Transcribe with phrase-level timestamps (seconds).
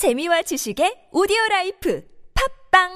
[0.00, 2.02] 재미와 지식의 오디오 라이프
[2.72, 2.88] 팟빵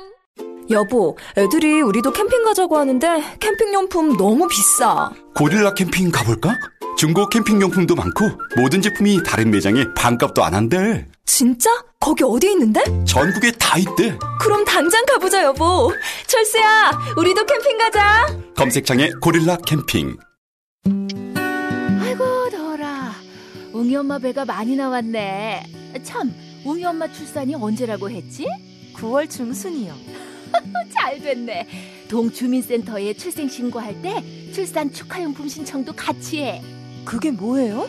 [0.70, 5.10] 여보, 애들이 우리도 캠핑 가자고 하는데 캠핑용품 너무 비싸.
[5.36, 6.56] 고릴라 캠핑 가볼까?
[6.96, 8.24] 중고 캠핑용품도 많고
[8.56, 11.06] 모든 제품이 다른 매장에 반값도 안 한대.
[11.26, 11.68] 진짜?
[12.00, 12.82] 거기 어디 있는데?
[13.04, 14.16] 전국에 다 있대.
[14.40, 15.92] 그럼 당장 가보자, 여보.
[16.26, 18.34] 철수야, 우리도 캠핑 가자.
[18.56, 20.16] 검색창에 고릴라 캠핑.
[22.00, 23.12] 아이고 더라
[23.74, 25.64] 웅이 엄마 배가 많이 나왔네
[26.02, 26.32] 참
[26.64, 28.46] 웅이 엄마 출산이 언제라고 했지?
[28.94, 29.94] 9월 중순이요.
[30.92, 31.66] 잘 됐네
[32.08, 36.62] 동주민센터에 출생 신고할 때 출산 축하용품 신청도 같이 해
[37.04, 37.88] 그게 뭐예요?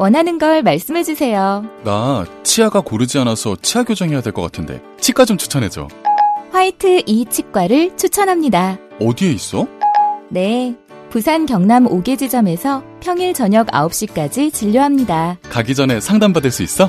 [0.00, 1.62] 원하는 걸 말씀해 주세요.
[1.84, 5.88] 나 치아가 고르지 않아서 치아 교정해야 될 것 같은데 치과 좀 추천해줘.
[6.52, 8.78] 화이트 이 치과를 추천합니다.
[8.98, 9.66] 어디에 있어?
[10.30, 10.74] 네.
[11.10, 15.36] 부산 경남 5개 지점에서 평일 저녁 9시까지 진료합니다.
[15.50, 16.88] 가기 전에 상담받을 수 있어?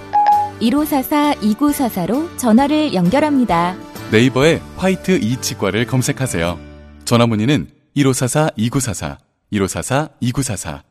[0.62, 3.75] 1544-2944로 전화를 연결합니다.
[4.12, 6.58] 네이버에 화이트 이 치과를 검색하세요.
[7.03, 9.18] 전화 문의는 1544-2944,
[9.52, 10.91] 1544-2944.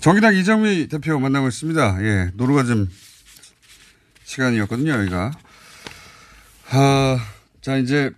[0.00, 2.04] 정의당 이정미 대표 만나고 있습니다.
[2.04, 2.88] 예, 노루가즘
[4.22, 5.32] 시간이었거든요, 여기가.
[6.70, 7.18] 아,
[7.60, 8.12] 자, 이제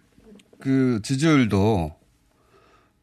[0.60, 1.96] 그 지지율도,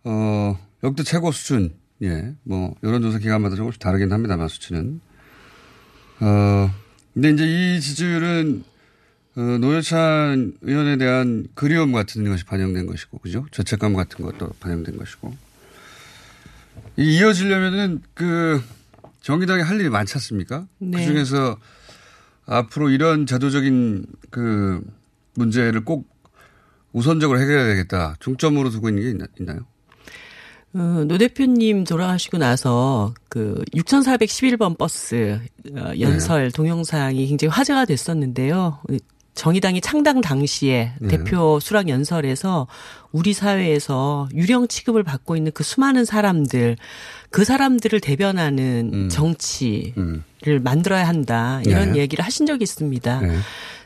[0.03, 1.73] 어, 역대 최고 수준,
[2.03, 5.01] 예, 뭐, 여론조사 기간마다 조금씩 다르긴 합니다만, 수치는.
[6.19, 6.71] 어,
[7.15, 8.63] 근데 이제 이 지지율은,
[9.37, 13.47] 어, 노회찬 의원에 대한 그리움 같은 것이 반영된 것이고, 그죠?
[13.51, 15.46] 죄책감 같은 것도 반영된 것이고.
[16.97, 18.61] 이 이어지려면은 그
[19.21, 20.67] 정의당이 할 일이 많지 않습니까?
[20.79, 20.97] 네.
[20.97, 21.57] 그 중에서
[22.45, 24.81] 앞으로 이런 제도적인 그
[25.35, 26.09] 문제를 꼭
[26.93, 28.15] 우선적으로 해결해야 되겠다.
[28.19, 29.59] 중점으로 두고 있는 게 있나, 있나요?
[30.73, 35.39] 어, 노 대표님 돌아가시고 나서 그 6411번 버스
[35.75, 38.79] 어, 연설 동영상이 굉장히 화제가 됐었는데요.
[39.37, 41.07] 정의당이 창당 당시에 네.
[41.07, 42.67] 대표 수락 연설에서
[43.11, 46.75] 우리 사회에서 유령 취급을 받고 있는 그 수많은 사람들,
[47.29, 49.09] 그 사람들을 대변하는 음.
[49.09, 51.61] 정치를 만들어야 한다.
[51.65, 51.99] 이런 네.
[51.99, 53.21] 얘기를 하신 적이 있습니다.
[53.21, 53.37] 네.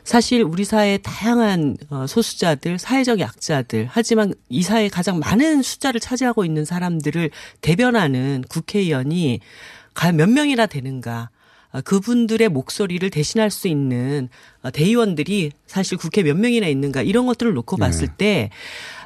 [0.04, 6.46] 사실 우리 사회의 다양한 어, 소수자들, 사회적 약자들, 하지만 이 사회에 가장 많은 숫자를 차지하고
[6.46, 7.30] 있는 사람들을
[7.60, 9.40] 대변하는 국회의원이
[9.94, 11.28] 과연 몇 명이나 되는가?
[11.72, 14.28] 아, 그분들의 목소리를 대신할 수 있는
[14.62, 17.80] 어, 대의원들이 사실 국회 몇 명이나 있는가 이런 것들을 놓고 네.
[17.80, 18.50] 봤을 때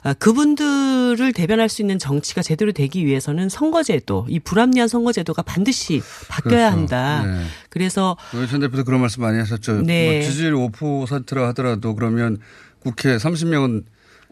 [0.03, 6.71] 아, 그분들을 대변할 수 있는 정치가 제대로 되기 위해서는 선거제도, 이 불합리한 선거제도가 반드시 바뀌어야
[6.71, 6.77] 그렇죠.
[6.77, 7.23] 한다.
[7.25, 7.45] 네.
[7.71, 9.83] 그래서 노회찬 대표도 그런 말씀 많이 하셨죠.
[9.83, 10.21] 네.
[10.21, 12.39] 뭐 지지율 5%라 하더라도 그러면
[12.81, 13.85] 국회 30명은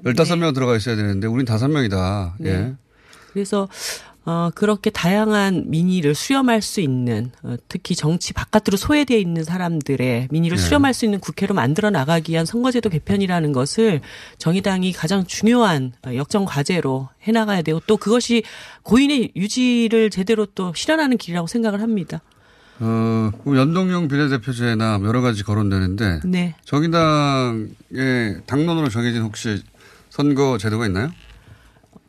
[0.04, 2.32] 15명 들어가 있어야 되는데 우린 5명이다.
[2.40, 2.52] 예.
[2.52, 2.74] 네.
[3.32, 3.68] 그래서
[4.26, 10.56] 어 그렇게 다양한 민의를 수렴할 수 있는 어, 특히 정치 바깥으로 소외되어 있는 사람들의 민의를
[10.56, 10.62] 네.
[10.62, 14.00] 수렴할 수 있는 국회로 만들어 나가기 위한 선거제도 개편이라는 것을
[14.38, 18.44] 정의당이 가장 중요한 어, 역정 과제로 해 나가야 되고 또 그것이
[18.82, 22.22] 고인의 유지를 제대로 또 실현하는 길이라고 생각을 합니다.
[22.80, 26.54] 어, 연동형 비례대표제나 여러 가지 거론되는데 네.
[26.64, 29.62] 정의당의 당론으로 정해진 혹시
[30.08, 31.10] 선거 제도가 있나요?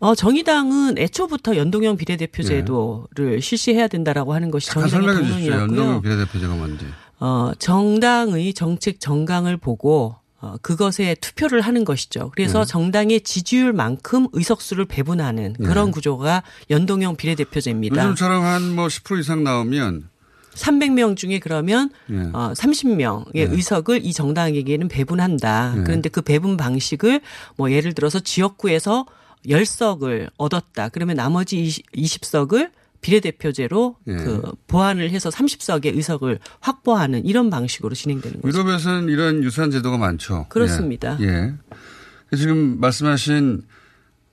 [0.05, 4.87] 어, 정의당은 애초부터 연동형 비례대표제도를 실시해야 된다라고 하는 것이 네.
[4.87, 5.51] 정의당의 주십시오.
[5.53, 6.01] 연동형 당론이었고요.
[6.01, 6.85] 비례대표제가 뭔지.
[7.19, 12.29] 어, 정당의 정책 정강을 보고 어, 그것에 투표를 하는 것이죠.
[12.35, 12.65] 그래서 네.
[12.65, 15.91] 정당의 지지율만큼 의석수를 배분하는 그런 네.
[15.91, 18.03] 구조가 연동형 비례대표제입니다.
[18.03, 20.09] 요즘처럼 한 뭐 10% 이상 나오면
[20.53, 22.29] 300명 중에 그러면 예.
[22.31, 23.41] 어, 30명의 네.
[23.41, 25.73] 의석을 이 정당에게는 배분한다.
[25.77, 25.83] 네.
[25.83, 27.21] 그런데 그 배분 방식을
[27.57, 29.05] 뭐 예를 들어서 지역구에서
[29.47, 30.89] 10석을 얻었다.
[30.89, 32.71] 그러면 나머지 20, 석을
[33.01, 34.13] 비례대표제로 예.
[34.15, 38.57] 그 보완을 해서 30석의 의석을 확보하는 이런 방식으로 진행되는 거죠.
[38.57, 40.47] 유럽에서는 이런 유사한 제도가 많죠.
[40.49, 41.17] 그렇습니다.
[41.21, 41.25] 예.
[42.33, 42.35] 예.
[42.37, 43.61] 지금 말씀하신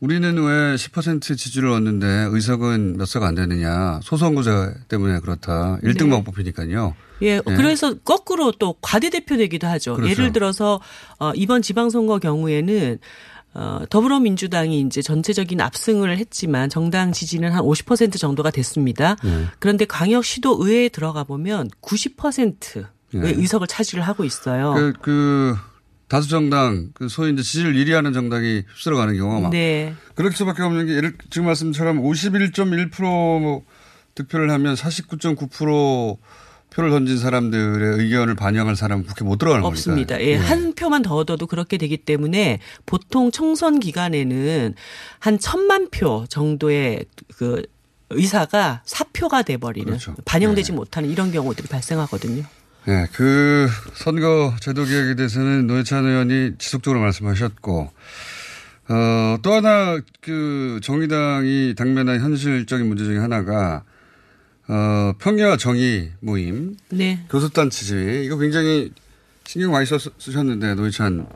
[0.00, 4.00] 우리는 왜 10% 지지를 얻는데 의석은 몇 석 안 되느냐.
[4.03, 4.50] 소선거제
[4.88, 5.79] 때문에 그렇다.
[5.85, 6.11] 1등 네.
[6.11, 6.94] 방법이니까요.
[7.23, 9.94] 예, 그래서 거꾸로 또 과대대표 되기도 하죠.
[9.94, 10.11] 그렇죠.
[10.11, 10.81] 예를 들어서
[11.20, 12.99] 어, 이번 지방선거 경우에는
[13.55, 19.17] 어, 더불어민주당이 이제 전체적인 압승을 했지만 정당 지지는 한 50% 정도가 됐습니다.
[19.23, 19.47] 네.
[19.59, 22.85] 그런데 광역시도 의회에 들어가 보면 90%의
[23.15, 23.31] 네.
[23.37, 24.73] 의석을 차지를 하고 있어요.
[24.75, 25.57] 그, 그
[26.09, 29.95] 다수 정당, 그 소위 이제 지지를 1위 하는 정당이 휩쓸어 가는 경우가 많 네.
[30.15, 33.63] 그럴 수밖에 없는 게 예를 지금 말씀처럼 51.1%
[34.15, 36.19] 득표를 하면 49.9%
[36.75, 39.79] 표를 던진 사람들의 의견을 반영할 사람은 국회 못 들어가는 겁니다.
[39.79, 40.21] 없습니다.
[40.23, 44.75] 예, 한 표만 더 얻어도 그렇게 되기 때문에 보통 총선 기간에는
[45.19, 47.05] 한 천만 표 정도의
[47.37, 47.63] 그
[48.11, 50.15] 의사가 사표가 돼버리는 그렇죠.
[50.25, 52.45] 반영되지 못하는 이런 경우들이 발생하거든요.
[52.85, 57.91] 네, 그 선거 제도 개혁에 대해서는 노회찬 의원이 지속적으로 말씀하셨고,
[58.89, 63.85] 어, 또 하나 그 정의당이 당면한 현실적인 문제 중에 하나가,
[64.73, 67.27] 어, 평야와 정의 모임, 네.
[67.29, 68.91] 교섭단 지지, 이거 굉장히
[69.45, 71.27] 신경 많이 썼, 쓰셨는데, 노회찬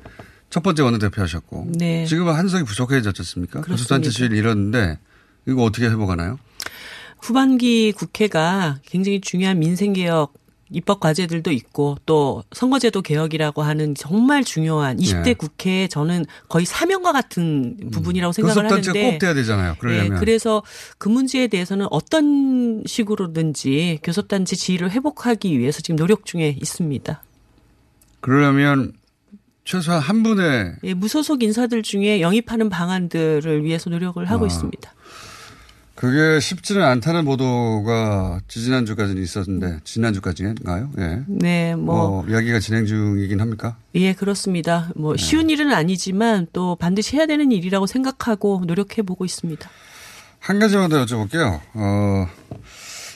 [0.49, 2.07] 첫 번째 원내대표 하셨고, 네.
[2.07, 3.61] 지금은 한석이 부족해졌지 않습니까?
[3.61, 4.11] 교섭단 그렇습니다.
[4.11, 4.99] 지지를 잃었는데,
[5.47, 6.39] 이거 어떻게 회복하나요?
[7.21, 10.33] 후반기 국회가 굉장히 중요한 민생개혁
[10.71, 15.35] 입법 과제들도 있고 또 선거제도 개혁이라고 하는 정말 중요한 20대 네.
[15.35, 19.77] 국회에 저는 거의 사명과 같은 부분이라고 생각을 교섭단체가 하는데 꼭 돼야 되잖아요.
[19.79, 20.15] 그러려면.
[20.15, 20.63] 네, 그래서
[20.99, 27.23] 그 문제에 대해서는 어떤 식으로든지 교섭단체 지위를 회복하기 위해서 지금 노력 중에 있습니다.
[28.21, 28.93] 그러려면
[29.65, 34.47] 최소한 한 분의 예, 무소속 인사들 중에 영입하는 방안들을 위해서 노력을 하고 아.
[34.47, 34.96] 있습니다.
[35.97, 40.91] 그게 쉽지는 않다는 보도가 지지난주까지는 있었는데 지난주까지인가요?
[40.99, 41.23] 예.
[41.27, 43.79] 네, 뭐, 뭐 이야기가 진행 중이긴 합니까?
[43.95, 44.91] 예, 그렇습니다.
[44.95, 45.23] 뭐 네.
[45.23, 49.69] 쉬운 일은 아니지만 또 반드시 해야 되는 일이라고 생각하고 노력해 보고 있습니다.
[50.39, 51.61] 한 가지만 더 여쭤볼게요.
[51.73, 52.27] 어,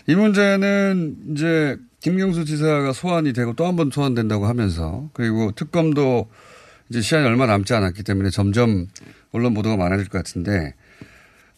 [0.09, 6.29] 이 문제는 이제 김경수 지사가 소환이 되고 또 한 번 소환된다고 하면서 그리고 특검도
[6.89, 8.87] 이제 시간이 얼마 남지 않았기 때문에 점점
[9.33, 10.75] 언론 보도가 많아질 것 같은데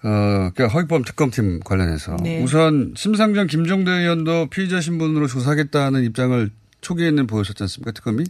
[0.04, 2.42] 어, 그러니까 허익범 특검팀 관련해서 네.
[2.42, 6.50] 우선 심상정 김종대 의원도 피의자 신분으로 조사하겠다는 입장을
[6.80, 8.24] 초기에는 보였었지 않습니까 특검이?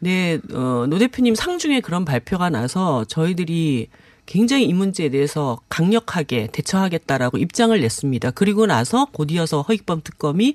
[0.00, 3.88] 네, 어, 노 대표님 상중에 그런 발표가 나서 저희들이
[4.26, 8.30] 굉장히 이 문제에 대해서 강력하게 대처하겠다라고 입장을 냈습니다.
[8.32, 10.54] 그리고 나서 곧이어서 허익범 특검이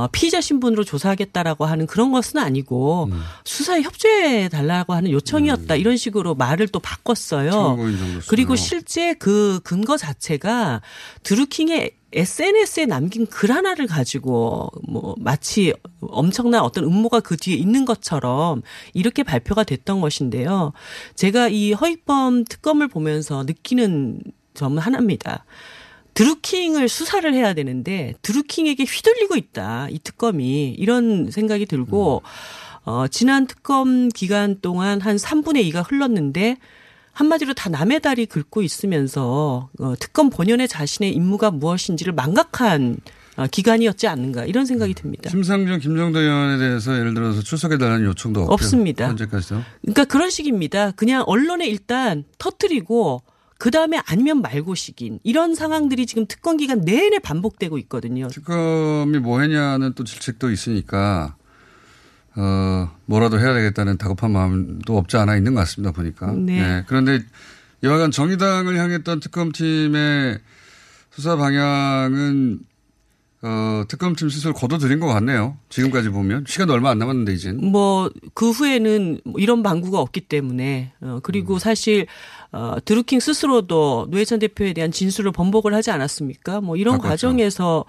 [0.00, 3.08] 어, 피의자 신분으로 조사하겠다라고 하는 그런 것은 아니고
[3.44, 7.76] 수사에 협조해 달라고 하는 요청이었다 이런 식으로 말을 또 바꿨어요.
[8.28, 8.56] 그리고.
[8.56, 10.80] 실제 그 근거 자체가
[11.22, 18.62] 드루킹의 SNS에 남긴 글 하나를 가지고 뭐 마치 엄청난 어떤 음모가 그 뒤에 있는 것처럼
[18.94, 20.72] 이렇게 발표가 됐던 것인데요.
[21.14, 24.20] 제가 이 허익범 특검을 보면서 느끼는
[24.54, 25.44] 점은 하나입니다.
[26.20, 29.88] 드루킹을 수사를 해야 되는데 드루킹에게 휘둘리고 있다.
[29.88, 32.22] 이 특검이 이런 생각이 들고
[32.84, 36.58] 어 지난 특검 기간 동안 한 3분의 2가 흘렀는데
[37.12, 42.98] 한마디로 다 남의 다리 긁고 있으면서 어, 특검 본연의 자신의 임무가 무엇인지를 망각한
[43.36, 45.30] 어, 기간이었지 않는가 이런 생각이 듭니다.
[45.30, 48.42] 심상정 김종대 의원에 대해서 예를 들어서 출석해달라는 요청도.
[48.42, 49.08] 없습니다.
[49.08, 49.62] 현재까지도.
[49.80, 50.90] 그러니까 그런 식입니다.
[50.90, 53.22] 그냥 언론에 일단 터트리고
[53.60, 58.26] 그 다음에 아니면 말고식인 이런 상황들이 지금 특검 기간 내내 반복되고 있거든요.
[58.28, 61.36] 특검이 뭐 했냐는 또 질책도 있으니까
[62.36, 66.32] 어 뭐라도 해야 되겠다는 다급한 마음도 없지 않아 있는 것 같습니다 보니까.
[66.32, 66.84] 네.
[66.86, 67.20] 그런데
[67.82, 70.38] 여하간 정의당을 향했던 특검팀의
[71.10, 72.60] 수사 방향은
[73.42, 75.56] 어 특검팀 스스로 거둬들인 것 같네요.
[75.70, 77.52] 지금까지 보면 시간도 얼마 안 남았는데 이제.
[77.52, 82.06] 뭐그 후에는 뭐 이런 방구가 없기 때문에 어 그리고 사실
[82.52, 86.60] 어 드루킹 스스로도 노회찬 대표에 대한 진술을 번복을 하지 않았습니까?
[86.60, 87.08] 뭐 이런 바꿨죠.
[87.08, 87.84] 과정에서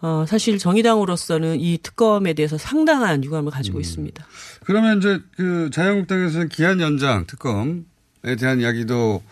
[0.00, 4.24] 어 사실 정의당으로서는 이 특검에 대해서 상당한 유감을 가지고 있습니다.
[4.64, 9.22] 그러면 이제 그 자유한국당에서는 기한 연장 특검에 대한 이야기도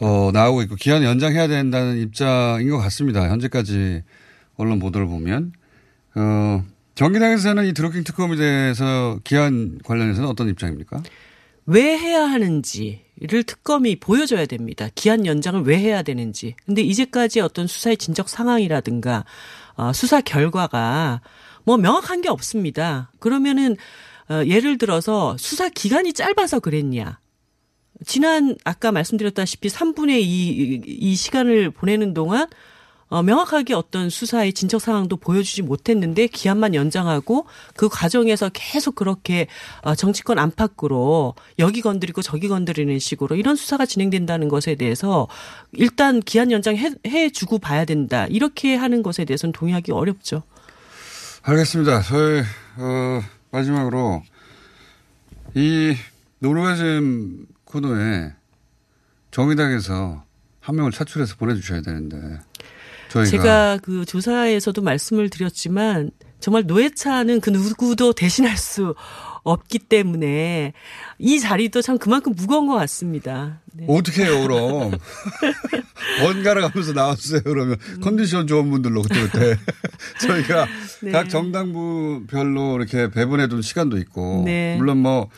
[0.00, 3.28] 어, 나오고 있고 기한 연장해야 된다는 입장인 것 같습니다.
[3.28, 4.02] 현재까지
[4.56, 5.52] 언론 보도를 보면
[6.14, 11.02] 어, 정의당에서는 이 드루킹 특검에 대해서 기한 관련해서는 어떤 입장입니까?
[11.66, 14.88] 왜 해야 하는지를 특검이 보여줘야 됩니다.
[14.94, 16.54] 기한 연장을 왜 해야 되는지.
[16.66, 19.24] 근데 이제까지 어떤 수사의 진척 상황이라든가
[19.76, 21.20] 어, 수사 결과가
[21.64, 23.10] 뭐 명확한 게 없습니다.
[23.18, 23.76] 그러면은
[24.28, 27.18] 어, 예를 들어서 수사 기간이 짧아서 그랬냐.
[28.04, 32.46] 지난 아까 말씀드렸다시피 3분의 2, 이 시간을 보내는 동안
[33.08, 37.46] 어, 명확하게 어떤 수사의 진척 상황도 보여주지 못했는데 기한만 연장하고
[37.76, 39.46] 그 과정에서 계속 그렇게
[39.82, 45.28] 어, 정치권 안팎으로 여기 건드리고 저기 건드리는 식으로 이런 수사가 진행된다는 것에 대해서
[45.72, 50.42] 일단 기한 연장 해 해 주고 봐야 된다 이렇게 하는 것에 대해서는 동의하기 어렵죠.
[51.42, 52.02] 알겠습니다.
[52.02, 52.40] 저희
[52.76, 54.22] 어, 마지막으로
[55.54, 55.94] 이
[56.38, 58.32] 노르가즘 코너에
[59.30, 60.24] 정의당에서
[60.60, 62.40] 한 명을 차출해서 보내주셔야 되는데
[63.14, 68.94] 저희가 제가 그 조사에서도 말씀을 드렸지만 정말 노회차는 그 누구도 대신할 수
[69.44, 70.72] 없기 때문에
[71.18, 73.60] 이 자리도 참 그만큼 무거운 것 같습니다.
[73.72, 73.86] 네.
[73.88, 74.92] 어떻게 해요, 그럼?
[76.20, 77.76] 번갈아 가면서 나왔어요, 그러면.
[78.02, 79.56] 컨디션 좋은 분들로 그때그때.
[80.20, 80.66] 저희가
[81.02, 81.10] 네.
[81.12, 84.42] 각 정당부별로 이렇게 배분해 둔 시간도 있고.
[84.44, 84.76] 네.
[84.76, 85.30] 물론 뭐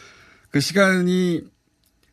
[0.56, 1.42] 그 시간이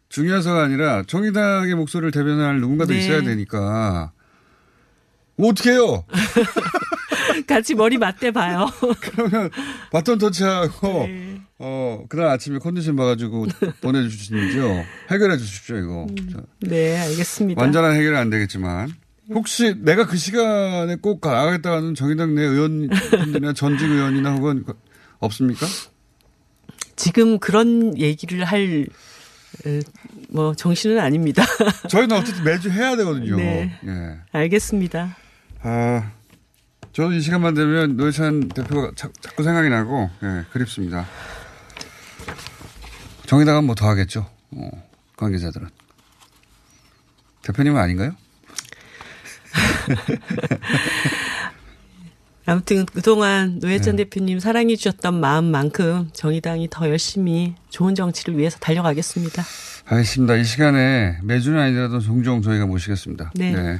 [0.09, 2.99] 중요해서가 아니라 정의당의 목소리를 대변할 누군가도 네.
[2.99, 4.11] 있어야 되니까.
[5.35, 6.03] 뭐 어떻게 해요?
[7.47, 8.69] 같이 머리 맞대 봐요.
[9.01, 9.49] 그러면
[9.91, 11.41] 바톤 터치하고, 네.
[11.59, 13.47] 어, 그날 아침에 컨디션 봐가지고
[13.81, 14.83] 보내주시는지요.
[15.11, 16.07] 해결해 주십시오, 이거.
[16.31, 16.39] 자.
[16.61, 17.61] 네, 알겠습니다.
[17.61, 18.91] 완전한 해결은 안 되겠지만
[19.29, 24.73] 혹시 내가 그 시간에 꼭 가야겠다는 정의당 내 의원분들이나 전직 의원이나 혹은 그-
[25.19, 25.65] 없습니까?
[26.95, 28.85] 지금 그런 얘기를 할,
[29.65, 29.79] 에,
[30.29, 31.43] 뭐, 정신은 아닙니다.
[31.89, 33.35] 저희는 어쨌든 매주 해야 되거든요.
[33.37, 33.79] 네.
[33.87, 34.17] 예.
[34.31, 35.15] 알겠습니다.
[35.63, 36.11] 아,
[36.91, 41.05] 저도 이 시간만 되면 노회찬 대표가 자, 자꾸 생각이 나고, 예, 그립습니다.
[43.25, 44.29] 정의당은 뭐 더 하겠죠.
[44.51, 44.69] 어,
[45.17, 45.69] 관계자들은.
[47.43, 48.15] 대표님은 아닌가요?
[52.45, 54.03] 아무튼 그동안 노회찬 네.
[54.03, 59.41] 대표님 사랑해 주셨던 마음만큼 정의당이 더 열심히 좋은 정치를 위해서 달려가겠습니다.
[59.85, 60.35] 알겠습니다.
[60.35, 63.31] 이 시간에 매주는 아니더라도 종종 저희가 모시겠습니다.
[63.35, 63.77] 네.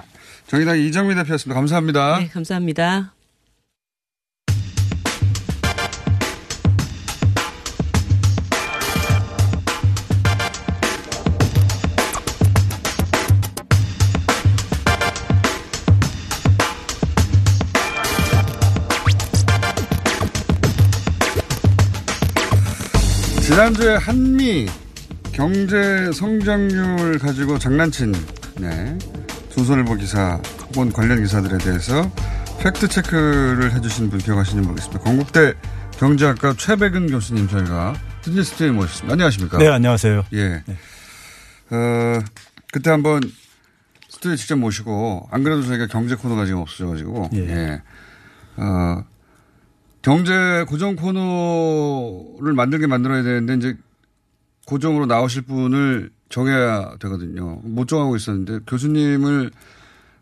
[0.48, 1.56] 정의당 이정미 대표였습니다.
[1.56, 2.20] 감사합니다.
[2.20, 3.14] 네, 감사합니다.
[23.42, 24.68] 지난주에 한미
[25.32, 28.14] 경제 성장률 가지고 장난친
[28.60, 28.98] 네,
[29.56, 32.12] 조선일보 기사 혹은 관련 기사들에 대해서
[32.60, 35.04] 팩트 체크를 해주신 분 기억하시는지 모르겠습니다.
[35.04, 35.54] 건국대
[36.00, 39.14] 경제학과 최백은 교수님 저희가 스튜디오 스튜디오에 모셨습니다.
[39.14, 39.58] 안녕하십니까?
[39.60, 40.26] 네, 안녕하세요.
[40.34, 40.64] 예.
[41.70, 42.20] 어,
[42.72, 43.22] 그때 한번
[44.10, 47.40] 스튜디오에 직접 모시고 안 그래도 저희가 경제 코너가 지금 없어져가지고 예.
[47.50, 47.82] 예.
[48.58, 49.04] 어,
[50.02, 53.78] 경제 고정 코너를 만들게 만들어야 되는데 이제
[54.66, 57.60] 고정으로 나오실 분을 정해야 되거든요.
[57.64, 59.52] 못 정하고 있었는데 교수님을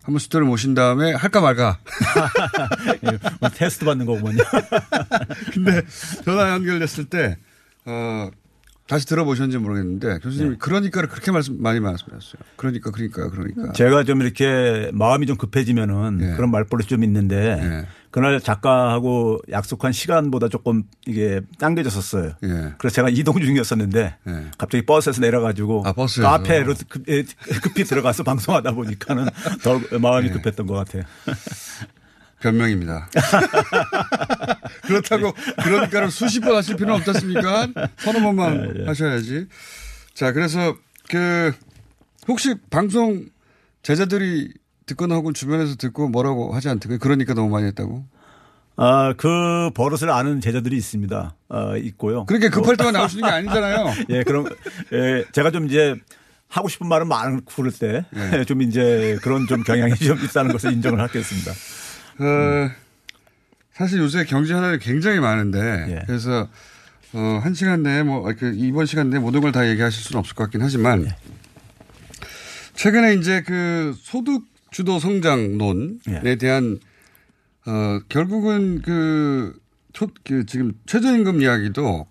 [0.04, 1.78] 한번 스튜디오를 모신 다음에 할까 말까.
[3.06, 4.40] 예, 오늘 테스트 받는 거구먼요.
[5.54, 5.82] 근데
[6.26, 7.38] 전화 연결됐을 때,
[7.86, 8.30] 어,
[8.88, 12.42] 다시 들어보셨는지 모르겠는데 교수님이 그러니까를 그렇게 말씀, 많이 말씀하셨어요.
[12.58, 13.72] 그러니까, 그러니까, 그러니까.
[13.72, 16.36] 제가 좀 이렇게 마음이 좀 급해지면은 예.
[16.36, 17.88] 그런 말버릇이 좀 있는데 예.
[18.12, 22.34] 그날 작가하고 약속한 시간보다 조금 이게 당겨졌었어요.
[22.44, 22.74] 예.
[22.78, 24.46] 그래서 제가 이동 중이었었는데 예.
[24.58, 26.30] 갑자기 버스에서 내려가지고 아, 버스에서.
[26.30, 27.24] 카페로 급, 예,
[27.64, 29.28] 급히 들어가서 방송하다 보니까는
[29.64, 30.32] 더 마음이 예.
[30.32, 31.04] 급했던 것 같아요.
[32.42, 33.10] 변명입니다.
[34.84, 35.32] 그렇다고
[35.64, 37.68] 그러니까는 수십 번 하실 필요는 없지 않습니까?
[37.98, 38.86] 서너 번만 예, 예.
[38.88, 39.48] 하셔야지.
[40.14, 40.76] 자, 그래서
[41.10, 41.54] 그
[42.28, 43.26] 혹시 방송
[43.84, 44.54] 제자들이
[44.92, 47.00] 듣거나 혹은 주변에서 듣고 뭐라고 하지 않던가요?
[47.00, 48.06] 그러니까 너무 많이 했다고?
[48.78, 51.36] 아, 그 버릇을 아는 제자들이 있습니다.
[51.50, 52.26] 어, 있고요.
[52.26, 53.94] 그렇게 급할 때만 나오시는 게 아니잖아요.
[54.10, 54.46] 예, 그럼,
[54.94, 55.96] 예, 제가 좀 이제
[56.48, 58.44] 하고 싶은 말은 많고 그럴 때 예.
[58.46, 61.52] 좀 이제 그런 좀 경향이 좀 있다는 것을 인정을 하겠습니다.
[61.52, 62.72] 어,
[63.74, 66.04] 사실 요새 경제 하나가 굉장히 많은데 예.
[66.06, 66.48] 그래서
[67.14, 70.34] 어, 한 시간 내에 뭐 이렇게 이번 시간 내에 모든 걸 다 얘기하실 수는 없을
[70.36, 71.16] 것 같긴 하지만 예.
[72.74, 76.36] 최근에 이제 그 소득 주도 성장론에 예.
[76.38, 76.80] 대한
[77.66, 79.60] 어, 결국은 그,
[79.94, 82.08] 초, 그 지금 최저임금 이야기도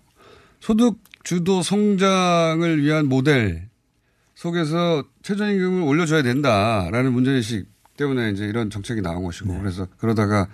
[0.59, 3.67] 소득 주도 성장을 위한 모델
[4.35, 10.47] 속에서 최저임금을 올려줘야 된다라는 문제의식 때문에 이제 이런 정책이 나온 것이고 그래서 그러다가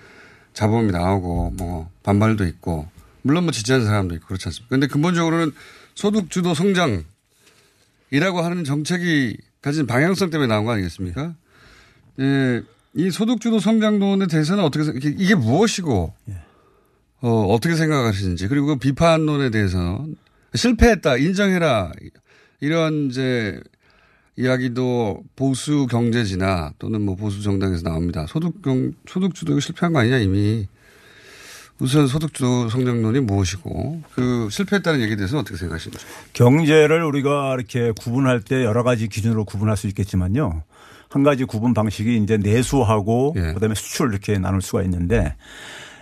[0.53, 2.89] 자본이 나오고 뭐 반발도 있고
[3.21, 4.69] 물론 뭐 지지하는 사람도 있고 그렇지 않습니까?
[4.69, 5.51] 근데 근본적으로는
[5.93, 7.05] 소득 주도 성장이라고
[8.41, 11.35] 하는 정책이 가진 방향성 때문에 나온 거 아니겠습니까?
[12.19, 12.61] 예,
[12.93, 16.13] 이 소득 주도 성장론에 대해서는 어떻게 생- 이게, 이게 무엇이고
[17.21, 20.15] 어, 어떻게 생각하시는지 그리고 그 비판론에 대해서는
[20.55, 21.91] 실패했다 인정해라
[22.59, 23.59] 이런 이제
[24.35, 28.25] 이야기도 보수 경제지나 또는 뭐 보수 정당에서 나옵니다.
[28.27, 30.67] 소득 경, 소득 주도 실패한 거 아니냐 이미.
[31.79, 36.03] 우선 소득 주도 성장론이 무엇이고 그 실패했다는 얘기에 대해서 어떻게 생각하십니까?
[36.33, 40.63] 경제를 우리가 이렇게 구분할 때 여러 가지 기준으로 구분할 수 있겠지만요.
[41.09, 43.53] 한 가지 구분 방식이 이제 내수하고 예.
[43.53, 45.35] 그다음에 수출 이렇게 나눌 수가 있는데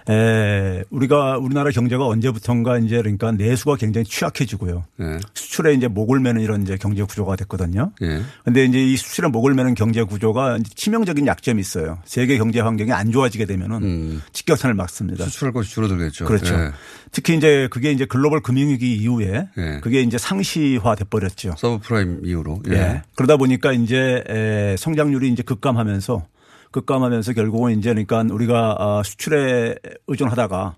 [0.10, 4.86] 에, 우리가 우리나라 경제가 언제부턴가 이제 그러니까 내수가 굉장히 취약해지고요.
[5.02, 5.20] 예.
[5.34, 7.92] 수출에 이제 목을 매는 이런 이제 경제 구조가 됐거든요.
[8.04, 8.22] 예.
[8.44, 12.00] 근데 이제 이 수출에 목을 매는 경제 구조가 치명적인 약점이 있어요.
[12.06, 15.24] 세계 경제 환경이 안 좋아지게 되면은 직격탄을 맞습니다.
[15.24, 15.30] 음.
[15.30, 16.26] 수출할 것이 줄어들겠죠.
[16.26, 16.54] 그렇죠.
[16.54, 16.72] 예.
[17.12, 19.80] 특히 이제 그게 이제 글로벌 금융위기 이후에 예.
[19.82, 21.56] 그게 이제 상시화 돼 버렸죠.
[21.58, 22.62] 서브프라임 이후로.
[22.70, 22.74] 예.
[22.74, 23.02] 예.
[23.16, 26.28] 그러다 보니까 이제 에, 성장률이 이제 급감하면서
[26.76, 29.76] 급감하면서 결국은 이제 그러니까 우리가 아, 수출에
[30.08, 30.76] 의존하다가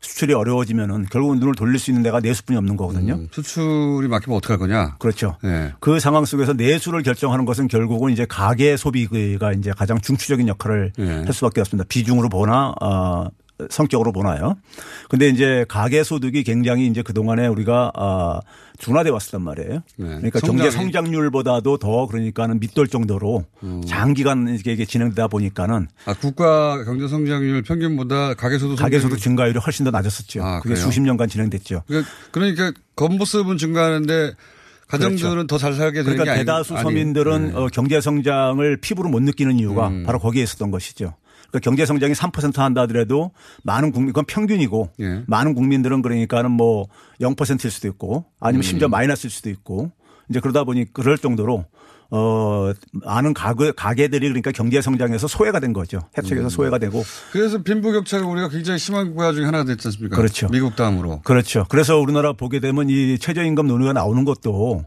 [0.00, 3.14] 수출이 어려워지면은 결국은 눈을 돌릴 수 있는 데가 내수뿐이 없는 거거든요.
[3.14, 4.96] 음, 수출이 막히면 어떡할 거냐?
[4.98, 5.36] 그렇죠.
[5.44, 5.74] 예.
[5.80, 11.06] 그 상황 속에서 내수를 결정하는 것은 결국은 이제 가계 소비가 이제 가장 중추적인 역할을 예.
[11.24, 11.86] 할 수밖에 없습니다.
[11.88, 13.26] 비중으로 보나 어,
[13.70, 14.56] 성격으로 보나요.
[15.08, 18.40] 근데 이제 가계 소득이 굉장히 이제 그동안에 우리가 아
[18.78, 19.82] 둔화돼 왔었단 말이에요.
[19.96, 23.82] 그러니까 경제 성장이- 성장률보다도 더 그러니까는 밑돌 정도로 음.
[23.86, 29.84] 장기간 이게 진행되다 보니까는 아, 국가 경제 성장률 평균보다 가계 소득 가계 소득 증가율이 훨씬
[29.84, 30.42] 더 낮았었죠.
[30.42, 30.84] 아, 그게 그래요?
[30.86, 31.82] 수십 년간 진행됐죠.
[31.86, 34.32] 그러니까, 그러니까 건보습은 증가하는데
[34.88, 37.52] 가정들은 더잘 살게 되는 그러니까 대다수 아니- 서민들은 네.
[37.54, 40.02] 어, 경제 성장을 피부로 못 느끼는 이유가 음.
[40.04, 41.14] 바로 거기에 있었던 것이죠.
[41.50, 45.24] 그러니까 경제 성장이 3% 한다 하더라도 많은 국민 그건 평균이고 예.
[45.26, 46.86] 많은 국민들은 그러니까는 뭐
[47.20, 48.90] 0%일 수도 있고 아니면 심지어 음.
[48.90, 49.90] 마이너스일 수도 있고
[50.28, 51.64] 이제 그러다 보니 그럴 정도로
[52.12, 56.00] 어 많은 가게 가게들이 그러니까 경제 성장에서 소외가 된 거죠.
[56.18, 56.48] 혜택에서 음.
[56.48, 60.16] 소외가 되고 그래서 빈부격차가 우리가 굉장히 심한 국가 중에 하나가 됐지 않습니까?
[60.16, 60.48] 그렇죠.
[60.48, 61.20] 미국 다음으로.
[61.22, 61.66] 그렇죠.
[61.68, 64.84] 그래서 우리나라 보게 되면 이 최저임금 논의가 나오는 것도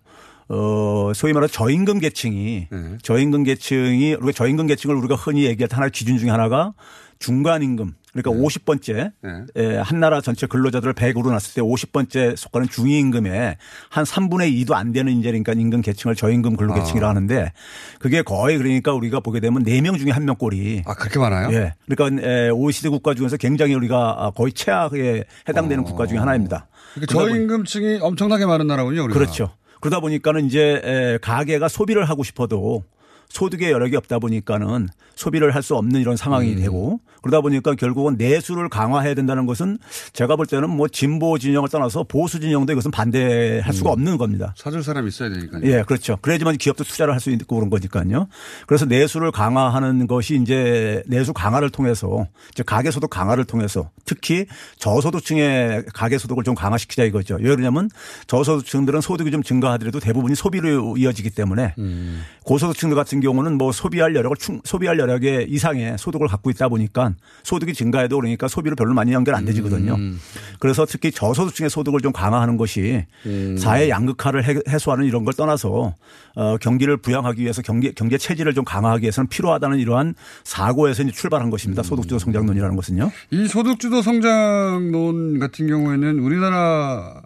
[0.49, 2.97] 어, 소위 말하는 저임금 계층이 네.
[3.01, 6.73] 저임금 계층이 우리가 저임금 계층을 우리가 흔히 얘기할 때 하나의 기준 중에 하나가
[7.19, 9.45] 중간임금 그러니까 50번째 네.
[9.55, 13.57] 에, 한 나라 전체 근로자들을 100으로 놨을 때 50번째 속하는 중위임금의
[13.89, 17.09] 한 3분의 2도 안 되는 이제 그러니까 임금 계층을 저임금 근로계층이라 아.
[17.09, 17.51] 하는데
[17.99, 21.51] 그게 거의 그러니까 우리가 보게 되면 4명 중에 1명 꼴이 아, 그렇게 많아요?
[21.53, 21.73] 예.
[21.87, 26.67] 그러니까 에, OECD 국가 중에서 굉장히 우리가 거의 최악에 해당되는 국가 중에 하나입니다.
[26.93, 29.17] 그러니까 저임금층이 엄청나게 많은 나라군요, 우리가.
[29.17, 29.49] 그렇죠.
[29.83, 32.85] 그러다 보니까는 이제 에, 가게가 소비를 하고 싶어도
[33.33, 36.61] 소득의 여력이 없다 보니까는 소비를 할 수 없는 이런 상황이 음.
[36.61, 39.77] 되고 그러다 보니까 결국은 내수를 강화해야 된다는 것은
[40.11, 43.93] 제가 볼 때는 뭐 진보 진영을 떠나서 보수 진영도 이것은 반대할 수가 음.
[43.93, 44.53] 없는 겁니다.
[44.57, 45.61] 사줄 사람이 있어야 되니까요.
[45.63, 46.17] 예, 그렇죠.
[46.21, 48.27] 그래야지만 기업도 투자를 할 수 있고 그런 거니까요.
[48.67, 54.45] 그래서 내수를 강화하는 것이 이제 내수 강화를 통해서 이제 가계소득 강화를 통해서 특히
[54.79, 57.35] 저소득층의 가계소득을 좀 강화시키자 이거죠.
[57.35, 57.89] 왜 그러냐면
[58.27, 62.23] 저소득층들은 소득이 좀 증가하더라도 대부분이 소비로 이어지기 때문에 음.
[62.43, 67.73] 고소득층들 같은 경우는 뭐 소비할 여력을 충, 소비할 여력의 이상의 소득을 갖고 있다 보니까 소득이
[67.73, 69.95] 증가해도 그러니까 소비로 별로 많이 연결 안 되지거든요.
[69.95, 70.19] 음.
[70.59, 73.57] 그래서 특히 저소득층의 소득을 좀 강화하는 것이 음.
[73.57, 75.95] 사회 양극화를 해- 해소하는 이런 걸 떠나서
[76.35, 81.49] 어, 경기를 부양하기 위해서 경기, 경제 체질을 좀 강화하기 위해서는 필요하다는 이러한 사고에서 이제 출발한
[81.49, 81.81] 것입니다.
[81.81, 81.83] 음.
[81.83, 83.11] 소득주도 성장론이라는 것은요.
[83.31, 87.21] 이 소득주도 성장론 같은 경우에는 우리나라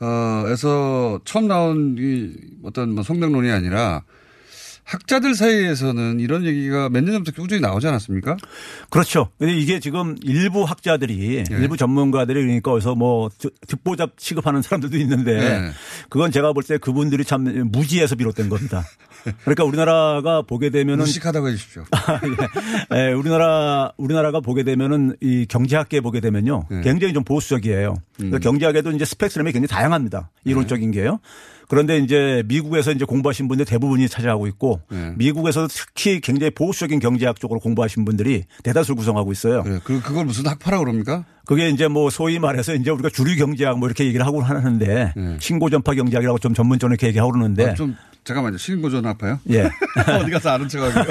[0.00, 4.02] 어에서 처음 나온 이 어떤 뭐 성장론이 아니라
[4.86, 8.36] 학자들 사이에서는 이런 얘기가 몇 년 전부터 꾸준히 나오지 않았습니까?
[8.88, 9.30] 그렇죠.
[9.38, 11.44] 근데 이게 지금 일부 학자들이 예.
[11.56, 15.70] 일부 전문가들이 그러니까 어디서 뭐 듣- 듣보잡 취급하는 사람들도 있는데 네.
[16.08, 18.84] 그건 제가 볼 때 그분들이 참 무지에서 비롯된 겁니다.
[19.42, 21.84] 그러니까 우리나라가 보게 되면은 무식하다고 해주십시오.
[22.94, 26.80] 예, 우리나라 우리나라가 보게 되면은 이 경제학계 보게 되면요 네.
[26.82, 27.94] 굉장히 좀 보수적이에요.
[28.16, 30.30] 그러니까 경제학에도 이제 스펙트럼이 굉장히 다양합니다.
[30.44, 31.20] 이론적인 게요.
[31.68, 35.12] 그런데 이제 미국에서 이제 공부하신 분들 대부분이 차지하고 있고 네.
[35.16, 39.62] 미국에서 특히 굉장히 보수적인 경제학 쪽으로 공부하신 분들이 대다수를 구성하고 있어요.
[39.62, 41.24] 그래, 그, 그걸 무슨 학파라고 그럽니까?
[41.44, 45.36] 그게 이제 뭐 소위 말해서 이제 우리가 주류 경제학 뭐 이렇게 얘기를 하고 하는데 네.
[45.40, 47.96] 신고전파 경제학이라고 좀 전문적으로 이렇게 얘기하고 그러는데 아, 좀,
[48.26, 48.58] 잠깐만요.
[48.58, 49.38] 신고전 학파요?
[49.50, 49.70] 예.
[50.20, 51.04] 어디 가서 아는 척하고요.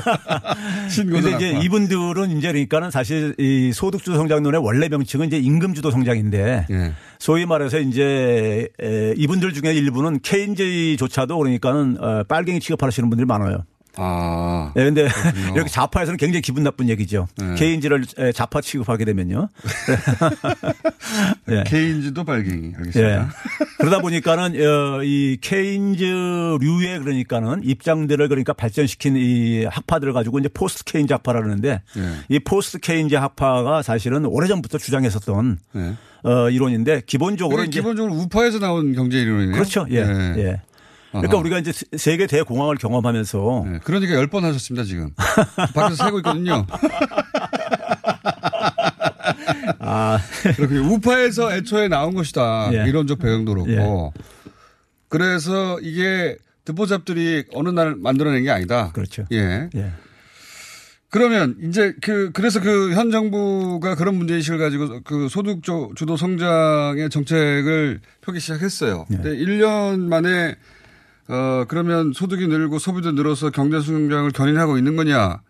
[0.91, 1.59] 신고전 근데 이제.
[1.63, 6.93] 이분들은 이제 그러니까는 사실 이 소득주도 성장론의 원래 명칭은 이제 임금주도 성장인데 예.
[7.17, 13.63] 소위 말해서 이제 에, 이분들 중에 일부는 케인즈조차도 그러니까는 어, 빨갱이 취급하시는 분들이 많아요.
[13.97, 14.71] 아.
[14.75, 15.53] 예, 근데 그렇군요.
[15.55, 17.27] 이렇게 좌파에서는 굉장히 기분 나쁜 얘기죠.
[17.37, 17.55] 네.
[17.55, 19.49] 케인즈를 에, 좌파 취급하게 되면요.
[21.49, 21.63] 예.
[21.65, 22.25] 케인즈도.
[22.27, 22.31] 예.
[22.31, 23.29] 알겠습니다.
[23.77, 31.13] 그러다 보니까는 어, 이 케인즈류의 그러니까는 입장들을 그러니까 발전시킨 이 학파들을 가지고 이제 포스트 케인즈
[31.13, 32.01] 학파라 그러는데 예.
[32.29, 35.93] 이 포스트 케인즈 학파가 사실은 오래전부터 주장했었던 예.
[36.23, 39.53] 어, 이론인데 기본적으로 이제 기본적으로 우파에서 나온 경제 이론이네요.
[39.53, 39.85] 그렇죠.
[39.91, 39.97] 예.
[40.37, 40.61] 예.
[41.21, 41.37] 그러니까.
[41.37, 45.11] 우리가 이제 세계 대공황을 경험하면서 네, 그러니까 열 번 하셨습니다, 지금.
[45.73, 46.65] 밖에서 세고 있거든요.
[49.79, 50.19] 아,
[50.55, 50.81] 그렇군요.
[50.93, 52.69] 우파에서 애초에 나온 것이다.
[52.73, 52.89] 예.
[52.89, 53.71] 이론적 배경도 그렇고.
[53.71, 54.21] 예.
[55.09, 58.91] 그래서 이게 듣보잡들이 어느 날 만들어낸 게 아니다.
[58.91, 59.25] 그렇죠.
[59.31, 59.69] 예.
[59.75, 59.91] 예.
[61.09, 67.09] 그러면 이제 그 그래서 그 현 정부가 그런 문제의식을 가지고 그 소득 조- 주도 성장의
[67.09, 69.05] 정책을 펴기 시작했어요.
[69.09, 69.17] 네.
[69.17, 70.55] 근데 1년 만에
[71.27, 75.41] 어 그러면 소득이 늘고 소비도 늘어서 경제 성장을 견인하고 있는 거냐?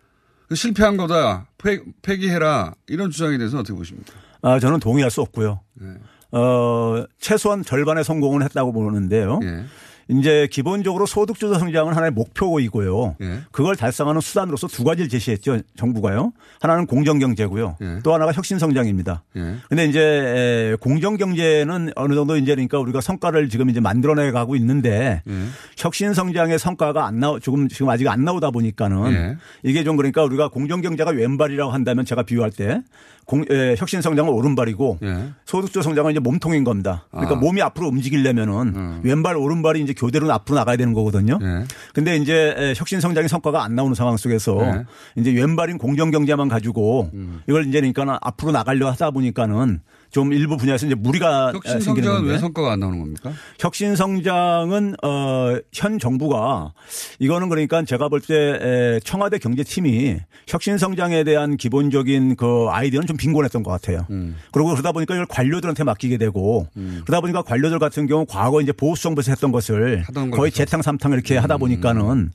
[0.48, 1.48] 그 실패한 거다.
[1.58, 2.74] 폐, 폐기해라.
[2.86, 4.12] 이런 주장에 대해서 어떻게 보십니까?
[4.42, 5.60] 아, 저는 동의할 수 없고요.
[5.74, 5.88] 네.
[6.32, 9.40] 어, 최소한 절반의 성공은 했다고 보는데요.
[9.42, 9.64] 예.
[10.08, 13.16] 이제 기본적으로 소득주도 성장은 하나의 목표이고요.
[13.22, 13.40] 예.
[13.50, 15.60] 그걸 달성하는 수단으로서 두 가지를 제시했죠.
[15.76, 16.32] 정부가요.
[16.60, 17.76] 하나는 공정경제고요.
[17.80, 17.98] 예.
[18.04, 19.24] 또 하나가 혁신성장입니다.
[19.36, 19.56] 예.
[19.68, 25.22] 근데 이제 에, 공정경제는 어느 정도 이제 그러니까 우리가 성과를 지금 이제 만들어내 가고 있는데
[25.28, 25.32] 예.
[25.76, 29.36] 혁신성장의 성과가 안 나오, 조금 지금 아직 안 나오다 보니까는 예.
[29.64, 32.80] 이게 좀 그러니까 우리가 공정경제가 왼발이라고 한다면 제가 비유할 때
[33.24, 35.30] 공, 에, 혁신성장은 오른발이고 예.
[35.46, 37.06] 소득주 성장은 이제 몸통인 겁니다.
[37.10, 37.38] 그러니까 아.
[37.38, 39.00] 몸이 앞으로 움직이려면은 음.
[39.02, 41.38] 왼발 오른발이 이제 교대로 앞으로 나가야 되는 거거든요.
[41.42, 41.64] 예.
[41.94, 44.84] 근데 이제 에, 혁신 성장의 성과가 안 나오는 상황 속에서 네.
[45.16, 47.42] 이제 왼발인 공정 경제만 가지고 음.
[47.48, 49.80] 이걸 이제 그러니까 앞으로 나가려 하다 보니까는
[50.16, 53.32] 좀 일부 분야에서 이제 무리가 혁신 생기는 성장은 왜 성과가 안 나오는 겁니까?
[53.60, 56.72] 혁신 성장은 어현 정부가
[57.18, 60.16] 이거는 그러니까 제가 볼 때 청와대 경제팀이
[60.48, 64.06] 혁신 성장에 대한 기본적인 그 아이디어는 좀 빈곤했던 것 같아요.
[64.08, 64.36] 음.
[64.52, 66.66] 그리고 그러다 보니까 이걸 관료들한테 맡기게 되고
[67.04, 70.50] 그러다 보니까 관료들 같은 경우 과거 이제 보수 정부에서 했던 것을 거의.
[70.50, 72.30] 재탕 삼탕 이렇게 하다 보니까는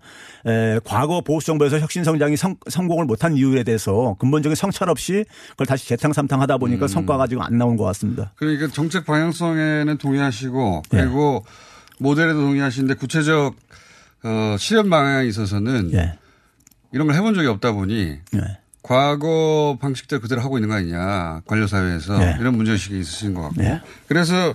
[0.46, 5.66] 에, 과거 보수 정부에서 혁신 성장이 성, 성공을 못한 이유에 대해서 근본적인 성찰 없이 그걸
[5.66, 8.32] 다시 재탕 삼탕 하다 보니까 성과가 지금 안 나온 것 같습니다.
[8.36, 10.98] 그러니까 정책 방향성에는 동의하시고 예.
[10.98, 11.46] 그리고
[12.00, 13.56] 모델에도 동의하시는데 구체적
[14.24, 16.18] 어, 실현 방향에 있어서는 예.
[16.92, 18.40] 이런 걸 해본 적이 없다 보니 예.
[18.84, 22.36] 과거 방식대로 그대로 하고 있는 거 아니냐 관료 사회에서 네.
[22.40, 23.80] 이런 문제의식이 있으신 것 같고 네.
[24.08, 24.54] 그래서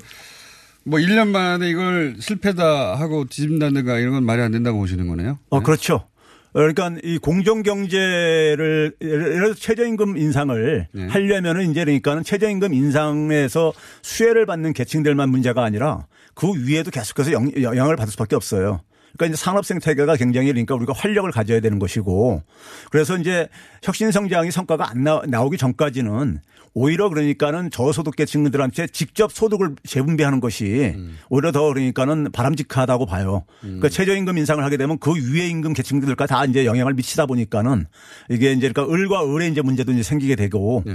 [0.85, 5.39] 뭐 1년 만에 이걸 실패다 하고 뒤집는다든가 이런 건 말이 안 된다고 보시는 거네요.
[5.51, 6.09] 어, 그렇죠.
[6.57, 11.07] 그러니까 이 공정 경제를 예를 들어 최저임금 인상을 네.
[11.09, 17.97] 하려면은 이제 그러니까는 최저임금 인상에서 수혜를 받는 계층들만 문제가 아니라 그 위에도 계속해서 영, 영향을
[17.97, 18.81] 받을 수밖에 없어요.
[19.17, 22.43] 그러니까 이제 산업 생태계가 굉장히 그러니까 우리가 활력을 가져야 되는 것이고
[22.91, 23.49] 그래서 이제
[23.83, 26.41] 혁신 성장이 성과가 안 나, 나오기 전까지는
[26.79, 30.95] 오히려 그러니까는 저소득 계층들한테 직접 소득을 재분배하는 것이
[31.31, 33.45] 오히려 더 그러니까는 바람직하다고 봐요.
[33.63, 37.87] 그러니까 최저임금 인상을 하게 되면 그 위에 임금 계층들과 다 이제 영향을 미치다 보니까는
[38.29, 40.93] 이게 이제 그러니까 을과 을의 이제 문제도 이제 생기게 되고 예.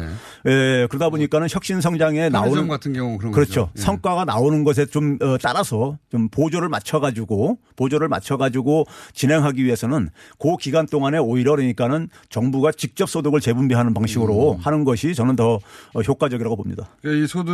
[0.52, 3.72] 예, 그러다 보니까는 혁신 성장에 나오는 같은 경우 그런 그렇죠.
[3.76, 3.82] 예.
[3.82, 10.10] 성과가 나오는 것에 좀 어, 따라서 좀 보조를 맞춰 가지고 보조를 맞춰 가지고 진행하기 위해서는
[10.38, 14.58] 그 기간 동안에 오히려 그러니까는 정부가 직접 소득을 재분배하는 방식으로 음.
[14.60, 15.60] 하는 것이 저는 더 어,
[15.96, 16.90] 효과적이라고 봅니다.
[17.02, 17.52] 그러니까 이 소득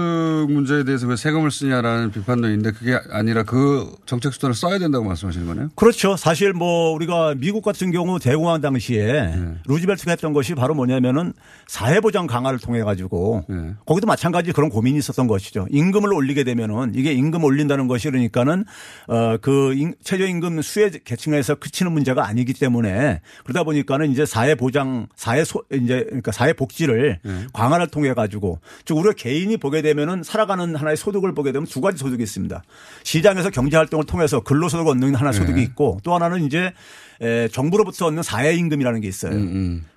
[0.49, 5.47] 문제에 대해서 왜 세금을 쓰냐라는 비판도 있는데 그게 아니라 그 정책 수단을 써야 된다고 말씀하시는
[5.47, 5.69] 거네요.
[5.75, 6.15] 그렇죠.
[6.15, 9.53] 사실 뭐 우리가 미국 같은 경우 대공황 당시에 네.
[9.65, 11.33] 루즈벨트가 했던 것이 바로 뭐냐면은
[11.67, 13.73] 사회보장 강화를 통해 가지고 네.
[13.85, 15.67] 거기도 마찬가지 그런 고민이 있었던 것이죠.
[15.71, 18.65] 임금을 올리게 되면은 이게 임금 올린다는 것이 그러니까는
[19.07, 26.03] 어그 최저임금 수혜 계층에서 그치는 문제가 아니기 때문에 그러다 보니까는 이제 사회보장 사회 소 이제
[26.05, 27.47] 그러니까 사회 복지를 네.
[27.53, 31.97] 강화를 통해 가지고 즉 우리가 개인이 보게 되면은 살아가는 하나의 소득을 보게 되면 두 가지
[31.97, 32.63] 소득이 있습니다.
[33.03, 35.37] 시장에서 경제 활동을 통해서 근로소득을 얻는 하나 네.
[35.37, 36.73] 소득이 있고 또 하나는 이제
[37.21, 39.33] 에, 정부로부터 얻는 사회 임금이라는 게 있어요.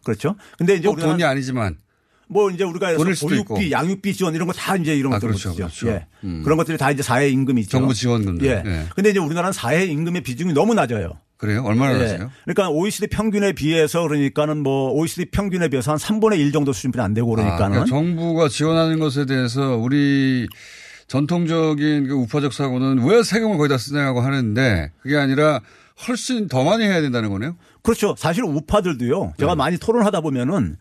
[0.04, 0.36] 그렇죠.
[0.58, 1.76] 근데 이제 꼭 우리가 돈이 아니지만
[2.28, 3.72] 뭐 이제 우리가 보육비.
[3.72, 5.54] 양육비 지원 이런 거 다 이제 이런 아, 것들 그렇죠.
[5.54, 5.88] 그렇죠.
[5.88, 6.06] 예.
[6.24, 6.42] 음.
[6.44, 7.70] 그런 것들이 다 이제 사회 임금이죠.
[7.70, 8.46] 정부 지원금들.
[8.46, 8.62] 예.
[8.64, 8.86] 예.
[8.94, 11.14] 근데 이제 우리나라는 사회 임금의 비중이 너무 낮아요.
[11.40, 11.62] 그래요?
[11.64, 11.98] 얼마나 예.
[11.98, 12.30] 나세요?
[12.44, 17.14] 그러니까 OECD 평균에 비해서 그러니까는 뭐 OECD 평균에 비해서 한 3분의 1 정도 수준뿐이 안
[17.14, 20.46] 되고 아, 그러니까는 그러니까 정부가 지원하는 것에 대해서 우리
[21.06, 25.60] 전통적인 그 우파적 사고는 왜 세금을 거기다 쓰냐고 하는데 그게 아니라
[26.06, 27.56] 훨씬 더 많이 해야 된다는 거네요.
[27.82, 28.14] 그렇죠.
[28.18, 29.34] 사실 우파들도요.
[29.38, 30.76] 제가 많이 토론하다 보면은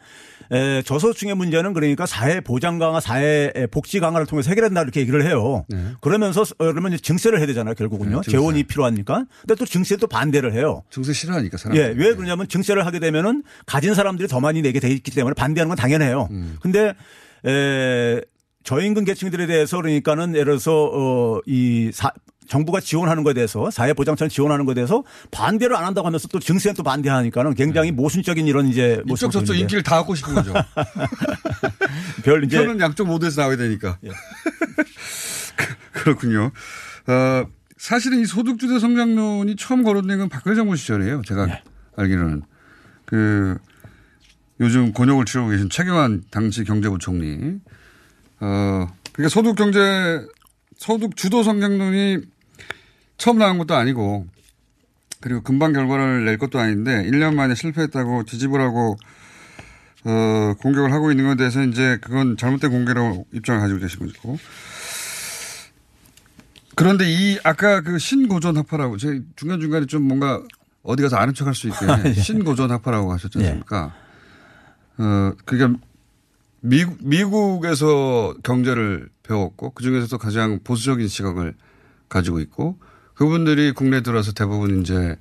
[0.51, 5.65] 에, 저소득층의 문제는 그러니까 사회 보장 강화, 사회 복지 강화를 통해서 해결한다 이렇게 얘기를 해요.
[6.01, 7.75] 그러면서 어, 그러면 이제 증세를 해야 되잖아요.
[7.75, 8.21] 결국은요.
[8.21, 8.31] 네.
[8.31, 9.25] 재원이 필요하니까.
[9.41, 10.83] 근데 또 증세 또 반대를 해요.
[10.89, 11.77] 증세 싫어하니까 사람.
[11.77, 15.69] 예, 왜 그러냐면 증세를 하게 되면은 가진 사람들이 더 많이 내게 돼 있기 때문에 반대하는
[15.69, 16.27] 건 당연해요.
[16.31, 16.57] 음.
[16.61, 16.93] 근데
[17.45, 18.21] 에
[18.63, 21.91] 저임금 계층들에 대해서 그러니까는 예를 들어서 어이
[22.49, 26.83] 정부가 지원하는 것에 대해서 사회보장처럼 지원하는 것에 대해서 반대를 안 한다고 하면서 또 증세는 또
[26.83, 29.13] 반대하니까는 굉장히 모순적인 이런 이제 네.
[29.13, 30.53] 이쪽 저쪽 인기를 다 얻고 싶은 거죠.
[32.25, 33.99] 별 이제 표는 양쪽 모두에서 나와야 되니까.
[34.03, 34.09] 예.
[35.93, 36.51] 그렇군요.
[37.07, 37.45] 어,
[37.77, 41.21] 사실은 이 소득주도 성장론이 처음 거론된 건 박근혜 정부 시절이에요.
[41.27, 41.63] 제가 네.
[41.97, 42.41] 알기로는.
[43.05, 43.57] 그
[44.59, 47.59] 요즘 곤욕을 치르고 계신 최경환 당시 경제부총리.
[48.39, 50.25] 어, 그러니까 소득 경제,
[50.77, 52.38] 소득 주도 성장론이
[53.19, 54.25] 처음 나온 것도 아니고
[55.21, 58.97] 그리고 금방 결과를 낼 것도 아닌데 1년 만에 실패했다고 뒤집으라고
[60.05, 64.37] 어, 공격을 하고 있는 것에 대해서 이제 그건 잘못된 공개로 입장을 가지고 계시고 있고.
[66.75, 70.41] 그런데 이 아까 그 신고전 학파라고 제 중간 중간에 좀 뭔가
[70.81, 73.93] 어디 가서 아는 척할 수 있게 신고전 학파라고 하셨지 않습니까?
[74.97, 75.77] 어, 그러니까
[76.61, 81.55] 미국, 미국에서 경제를 배웠고 그 중에서도 가장 보수적인 시각을
[82.07, 82.79] 가지고 있고
[83.19, 85.17] 그분들이 국내에 들어와서 대부분 이제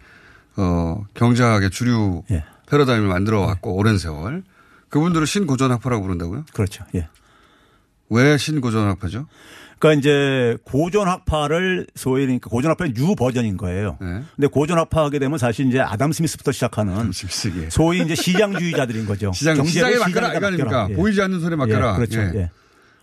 [0.57, 2.45] 어, 경제학의 주류 예.
[2.71, 4.45] 패러다임을 만들어 왔고 오랜 세월
[4.89, 6.45] 그분들을 신고전학파라고 부른다고요?
[6.53, 6.85] 그렇죠.
[6.95, 7.09] 예.
[8.09, 9.27] 왜 신고전학파죠?
[9.81, 13.99] 그러니까 이제 고전학파를 소위 그러니까 고전학파의 new 버전인 거예요.
[14.01, 14.23] 네.
[14.37, 17.11] 근데 고전학파 하게 되면 사실 이제 아담 스미스부터 시작하는
[17.69, 19.33] 소위 이제 시장주의자들인 거죠.
[19.35, 20.87] 시장, 경제를 시장에 맡겨라 이거 아닙니까?
[20.91, 20.95] 예.
[20.95, 21.95] 보이지 않는 손에 맡겨라.
[21.95, 22.21] 예, 그렇죠.
[22.39, 22.51] 예.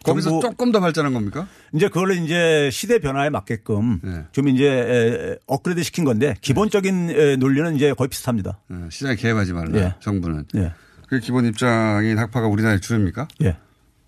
[0.08, 0.12] 예.
[0.12, 1.48] 거기서 조금 더 발전한 겁니까?
[1.74, 4.24] 이제 그걸 이제 시대 변화에 맞게끔 네.
[4.32, 8.60] 좀 이제 에, 업그레이드 시킨 건데 기본적인 에, 논리는 이제 거의 비슷합니다.
[8.70, 9.80] 어, 시장에 개입하지 말라.
[9.80, 9.96] 예.
[10.00, 10.46] 정부는.
[10.56, 10.74] 예.
[11.08, 13.28] 그 기본 입장인 학파가 우리나라에 주입니까?
[13.44, 13.58] 예.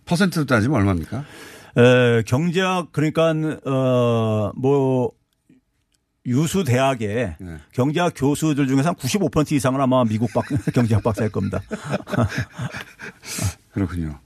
[0.06, 1.24] 퍼센트로 따지면 얼마입니까?
[1.78, 3.34] 에, 경제학 그러니까
[3.66, 5.12] 어뭐
[6.26, 7.58] 유수 대학의 네.
[7.72, 11.62] 경제학 교수들 중에서 한 95% 이상은 아마 미국 박, 경제학 박사일 겁니다.
[13.72, 14.20] 그렇군요.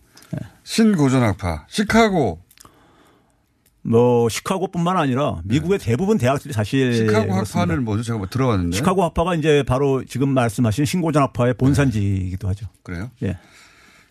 [0.64, 0.74] 네.
[0.74, 1.66] 신고전학파.
[1.70, 2.42] 시카고.
[3.84, 6.98] 뭐 시카고뿐만 아니라 미국의 대부분 대학들이 사실 네.
[6.98, 7.62] 시카고 그렇습니다.
[7.62, 8.04] 학파는 뭐죠?
[8.04, 8.78] 제가 뭐 들어봤는데.
[8.78, 12.68] 시카고 학파가 이제 바로 지금 말씀하신 신고전 학파의 본산지이기도 하죠.
[12.84, 13.10] 그래요?
[13.24, 13.38] 예.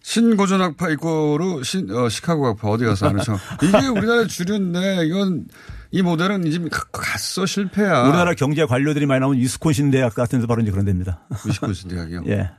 [0.03, 3.39] 신고전 학파 이꼬르 신, 어, 시카고 학파 어디 가서 척.
[3.63, 5.47] 이게 우리나라 주류인데 이건
[5.93, 8.03] 이 모델은 이제 가- 갔어 실패야.
[8.09, 11.21] 우리나라 경제 관료들이 많이 나오는 위스콘신 대학 같은 데서 바로 이제 그런 데입니다.
[11.47, 12.23] 위스콘신 대학이요?
[12.29, 12.51] 예.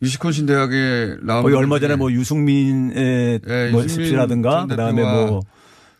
[0.00, 5.40] 위스콘신 대학에 나온 거기 얼마 전에 뭐 유승민의 예, 뭐 유승민 습시라든가 전 그다음에 뭐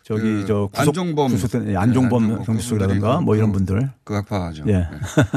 [0.02, 3.90] 저기 그 저 구속, 안종범 구속된 예, 네, 안종범 경기수석이라든가 그분들이 뭐 이런 그- 분들.
[4.04, 4.64] 그 학파죠.
[4.68, 4.72] 예.
[4.74, 4.86] 예.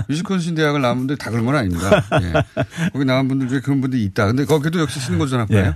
[0.10, 2.04] 위스콘신 대학을 나온 분들이 다 그런 건 아닙니다.
[2.22, 2.34] 예.
[2.91, 4.26] 거기 나온 분들 중에 그런 분들이 있다.
[4.28, 5.65] 근데 거기도 역시 신고전 학파예요.
[5.67, 5.76] 예.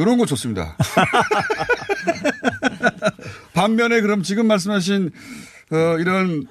[0.00, 0.76] 이런 거 좋습니다.
[3.54, 5.10] 반면에 그럼 지금 말씀하신
[5.72, 6.46] 어, 이런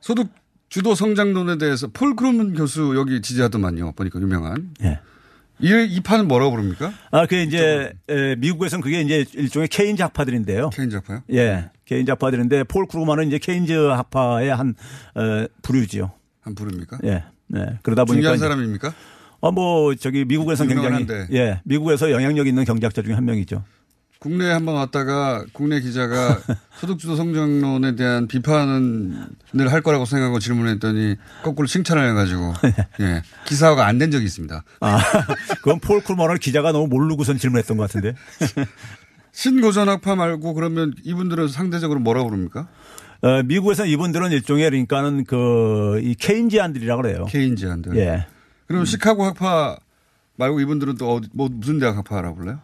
[0.00, 0.28] 소득
[0.76, 3.92] 주도 성장론에 대해서 폴 크루그먼 교수 여기 지지하더만요.
[3.92, 4.74] 보니까 유명한.
[4.82, 4.98] 예.
[5.58, 6.92] 이, 이 판은 뭐라고 부릅니까?
[7.10, 10.68] 아, 그 이제 에, 미국에서는 그게 이제 일종의 케인즈 학파들인데요.
[10.68, 11.22] 케인즈 학파요?
[11.32, 11.70] 예.
[11.86, 14.74] 케인즈 학파들인데 폴 크루그먼은 이제 케인즈 학파의 한
[15.14, 16.12] 어, 부류지요.
[16.42, 16.98] 한 부릅니까?
[17.04, 17.24] 예.
[17.46, 17.78] 네.
[17.82, 18.92] 그러다 보니까 중요한 사람입니까?
[19.40, 21.34] 어, 뭐, 저기, 미국에서는 굉장히, 유명한데.
[21.38, 23.64] 예, 미국에서 영향력 있는 경제학자 중에 한 명이죠.
[24.18, 26.38] 국내에 한번 왔다가 국내 기자가
[26.80, 29.26] 소득주도 성장론에 대한 비판을
[29.70, 32.54] 할 거라고 생각하고 질문했더니 거꾸로 칭찬을 해가지고
[33.00, 34.62] 예 기사화가 안 된 적이 있습니다.
[34.80, 34.98] 아,
[35.62, 38.14] 그건 폴 쿨먼을 기자가 너무 모르고선 질문했던 것 같은데.
[39.32, 42.68] 신고전학파 말고 그러면 이분들은 상대적으로 뭐라고 부릅니까?
[43.22, 47.24] 어, 미국에서는 이분들은 일종의 그러니까는 그, 이 케인지안들이라 그래요.
[47.26, 47.96] 케인지안들.
[47.98, 48.26] 예.
[48.66, 49.76] 그럼 시카고 학파
[50.36, 52.60] 말고 이분들은 또 어디, 뭐 무슨 대학 학파라고 불러요?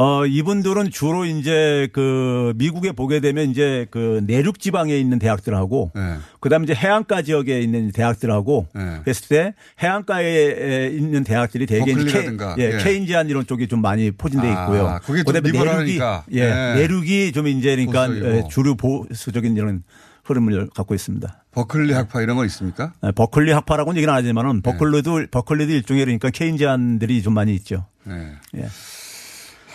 [0.00, 6.18] 어, 이분들은 주로 이제 그 미국에 보게 되면 이제 그 내륙 지방에 있는 대학들하고 네.
[6.38, 9.00] 그다음에 이제 해안가 지역에 있는 대학들하고 네.
[9.08, 11.94] 했을 때 해안가에 있는 대학들이 대개.
[11.94, 12.28] 케,
[12.60, 12.78] 예, 예.
[12.78, 15.00] 케인지안 이론 쪽이 좀 많이 포진돼 아, 있고요.
[15.02, 15.98] 그게 좀 그다음에 내륙이.
[16.32, 16.74] 예, 예.
[16.76, 18.36] 내륙이 좀 이제 그러니까 보수적이고.
[18.36, 19.82] 예, 주류 보수적인 이런
[20.22, 21.44] 흐름을 갖고 있습니다.
[21.50, 22.92] 버클리 학파 이런 거 있습니까?
[23.04, 24.28] 예, 버클리 학파라고는 얘기는 안 네.
[24.28, 27.86] 하지만은 버클리도 버클리도 일종의 그러니까 케인지안들이 좀 많이 있죠.
[28.04, 28.34] 네.
[28.58, 28.68] 예.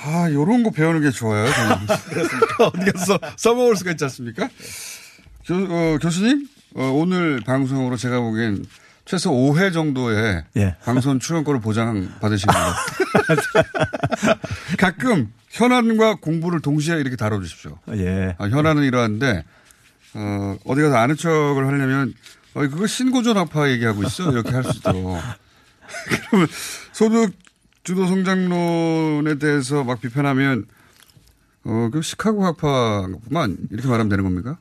[0.06, 1.46] 아, 요런 거 배우는 게 좋아요.
[2.60, 4.50] 어디 가서 써먹을 수가 있지 않습니까?
[5.46, 8.66] 교, 어, 교수님, 어, 오늘 방송으로 제가 보기엔
[9.06, 10.76] 최소 5회 정도의 예.
[10.84, 12.76] 방송 출연권을 보장 받으십니다.
[14.80, 17.78] 가끔 현안과 공부를 동시에 이렇게 다뤄주십시오.
[17.96, 18.36] 예.
[18.40, 19.44] 아, 현안은 이러한데,
[20.16, 22.14] 어, 어디 가서 아는 척을 하려면,
[22.56, 24.32] 어, 그거 신고전 학파 얘기하고 있어?
[24.32, 25.18] 이렇게 할 수 있도록.
[26.30, 26.48] 그러면
[26.92, 27.34] 소득
[27.84, 30.66] 주도 성장론에 대해서 막 비판하면,
[31.66, 34.58] 어, 그 시카고 학파만 이렇게 말하면 되는 겁니까?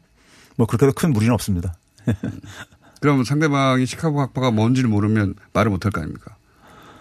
[0.57, 1.75] 뭐 그렇게 큰 무리는 없습니다.
[3.01, 6.37] 그러면 상대방이 시카고 학파가 뭔지를 모르면 말을 못할 거 아닙니까?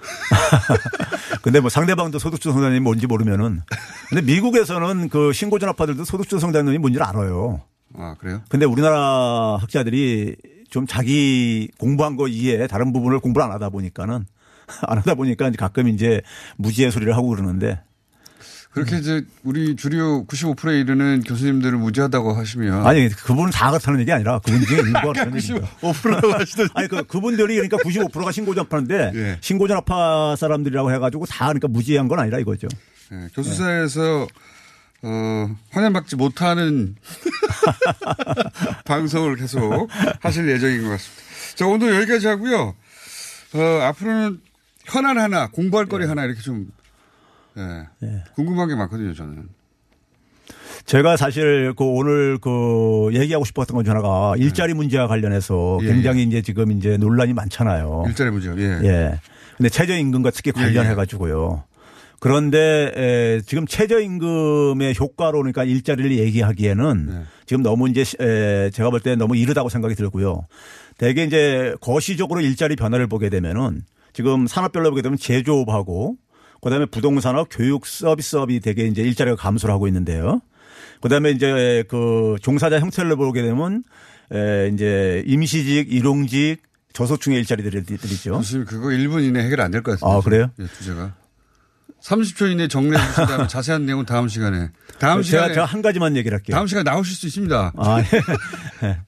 [1.44, 3.62] 근데 뭐 상대방도 소득주도 성장론이 뭔지 모르면은.
[4.10, 7.62] 근데 미국에서는 그 신고전 학파들도 소득주도 성장론이 뭔지를 알아요.
[7.96, 8.42] 아, 그래요?
[8.50, 10.36] 근데 우리나라 학자들이
[10.70, 14.26] 좀 자기 공부한 거 이외에 다른 부분을 공부를 안 하다 보니까는
[14.88, 16.22] 안 하다 보니까 이제 가끔 이제
[16.58, 17.82] 무지의 소리를 하고 그러는데
[18.72, 24.40] 그렇게 이제 우리 주류 95%에 이르는 교수님들을 무지하다고 하시면 아니 그분은 다 그렇다는 얘기 아니라
[24.40, 25.68] 그분 중에 일부가 그렇다는 얘기입니다.
[25.82, 29.38] 95%라고 하시더니 아니 그 그분들이 그러니까 95%가 신고전파인데 예.
[29.42, 32.70] 신고전파 사람들이라고 해가지고 다 그러니까 무지한 건 아니라 이거죠.
[33.12, 34.26] 네, 교수사에서
[35.04, 36.96] 어, 환영받지 못하는
[38.86, 39.90] 방송을 계속
[40.22, 41.24] 하실 예정인 것 같습니다.
[41.56, 42.76] 자, 오늘 여기까지 하고요.
[43.54, 44.40] 어, 앞으로는
[44.92, 46.68] 현안 하나, 공부할 거리 하나 이렇게 좀,
[47.58, 49.48] 예, 궁금한 게 많거든요, 저는.
[50.86, 56.42] 제가 사실 그 오늘 그 얘기하고 싶었던 것중 하나가 일자리 문제와 관련해서 예, 굉장히 이제
[56.42, 58.04] 지금 이제 논란이 많잖아요.
[58.08, 58.80] 일자리 문제요, 예.
[58.88, 59.20] 예.
[59.58, 61.64] 근데 최저임금과 특히 관련해 가지고요.
[62.20, 67.22] 그런데 에, 지금 최저임금의 효과로 그러니까 일자리를 얘기하기에는 네.
[67.46, 70.46] 지금 너무 이제 시- 에, 제가 볼 때 너무 이르다고 생각이 들고요.
[70.98, 73.82] 대개 이제 거시적으로 일자리 변화를 보게 되면은
[74.14, 76.18] 지금 산업별로 보게 되면 제조업하고
[76.62, 80.42] 그다음에 부동산업, 교육 서비스업이 되게 이제 일자리가 감소를 하고 있는데요.
[81.02, 83.84] 그다음에 이제 그 종사자 형태를 보게 되면
[84.32, 86.58] 에, 이제 임시직, 일용직,
[86.94, 88.34] 저소득층의 일자리들이 있죠.
[88.38, 90.18] 교수님, 그거 1분 이내 해결 안 될 것 같습니다.
[90.18, 90.52] 아, 그래요?
[90.60, 91.16] 예, 주제가.
[92.04, 94.70] 30초 이내 정리해 다음에 자세한 내용은 다음 시간에.
[95.00, 95.54] 다음 제가, 시간에.
[95.54, 96.56] 제가 한 가지만 얘기를 할게요.
[96.56, 97.74] 다음 시간에 나오실 수 있습니다.
[97.78, 98.06] 아, 예.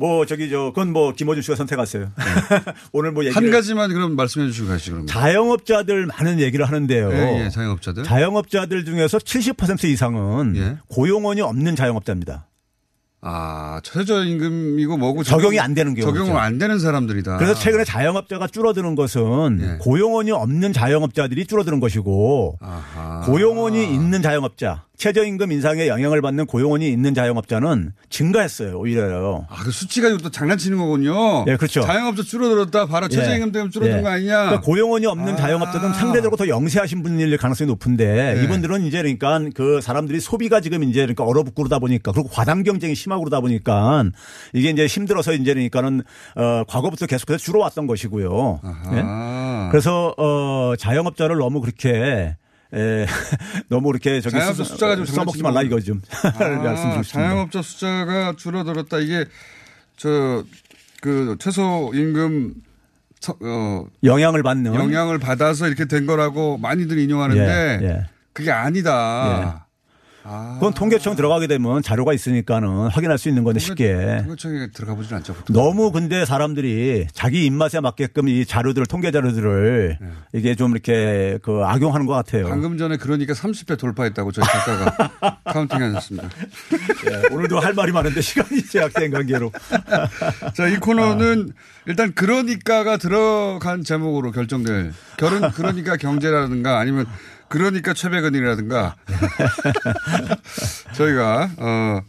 [0.00, 2.10] 뭐 저기 저 그건 뭐 김호준 씨가 선택하세요.
[2.92, 5.06] 오늘 뭐 한 가지만 그럼 말씀해 주시고 가시죠, 그럼.
[5.06, 7.12] 자영업자들 많은 얘기를 하는데요.
[7.12, 8.02] 예, 예, 자영업자들.
[8.04, 10.78] 자영업자들 중에서 70% 이상은 예.
[10.88, 12.46] 고용원이 없는 자영업자입니다.
[13.22, 16.18] 아, 최저임금이고 뭐고 적용이 안 되는 경우죠.
[16.18, 17.36] 적용을 안 되는 사람들이다.
[17.36, 19.76] 그래서 최근에 자영업자가 줄어드는 것은 예.
[19.78, 23.20] 고용원이 없는 자영업자들이 줄어드는 것이고 아하.
[23.26, 28.78] 고용원이 있는 자영업자, 최저임금 인상에 영향을 받는 고용원이 있는 자영업자는 증가했어요.
[28.78, 29.46] 오히려요.
[29.50, 31.44] 아, 그 수치 가지고 또 장난치는 거군요.
[31.46, 31.82] 예, 그렇죠.
[31.82, 32.86] 자영업자 줄어들었다.
[32.86, 34.02] 바로 최저임금 때문에 줄어든 예.
[34.02, 34.36] 거 아니냐.
[34.36, 35.36] 그러니까 고용원이 없는 아.
[35.36, 38.44] 자영업자들은 상대적으로 더 영세하신 분일 가능성이 높은데 네.
[38.44, 42.94] 이분들은 이제 그러니까 그 사람들이 소비가 지금 이제 그러니까 얼어붙고 그러다 보니까 그리고 과당 경쟁이
[42.94, 44.04] 심 하고 그러다 보니까
[44.52, 46.02] 이게 이제 힘들어서 이제 그러니까는
[46.36, 48.60] 어 과거부터 계속해서 줄어왔던 것이고요.
[48.92, 49.02] 예?
[49.04, 49.68] 아.
[49.70, 52.36] 그래서 어 자영업자를 너무 그렇게
[52.72, 53.06] 에,
[53.68, 55.66] 너무 그렇게 저기 자영업자 수- 숫자 가지고 써먹지 말라 거.
[55.66, 57.02] 이거 좀 아.
[57.02, 58.98] 자영업자 숫자가 줄어들었다.
[58.98, 59.24] 이게
[59.96, 60.44] 저
[61.02, 62.52] 그 최소 임금
[63.20, 68.06] 서- 어, 영향을 받는 영향을 받아서 이렇게 된 거라고 많이들 인용하는데 예, 예.
[68.34, 68.92] 그게 아니다.
[68.94, 69.64] 아,
[70.22, 74.18] 그건 통계청 들어가게 되면 자료가 있으니까는 확인할 수 있는 건데 쉽게.
[74.22, 75.34] 통계청에 들어가 보진 않죠.
[75.34, 75.54] 보통.
[75.54, 79.98] 너무 근데 사람들이 자기 입맛에 맞게끔 이 자료들 통계 자료들을
[80.34, 82.44] 이게 좀 이렇게 그 악용하는 것 같아요.
[82.44, 82.50] 네.
[82.50, 86.28] 방금 전에 그러니까 30배 돌파했다고 저희 작가가 counting 하셨습니다.
[87.10, 89.50] 예, 오늘도 할 말이 많은데 시간이 제약된 관계로.
[90.54, 91.52] 자, 이 코너는
[91.86, 97.06] 일단 그러니까가 들어간 제목으로 결정될 결은 그러니까 경제라든가 아니면
[97.50, 98.94] 그러니까 최백은이라든가
[100.94, 102.00] 저희가 어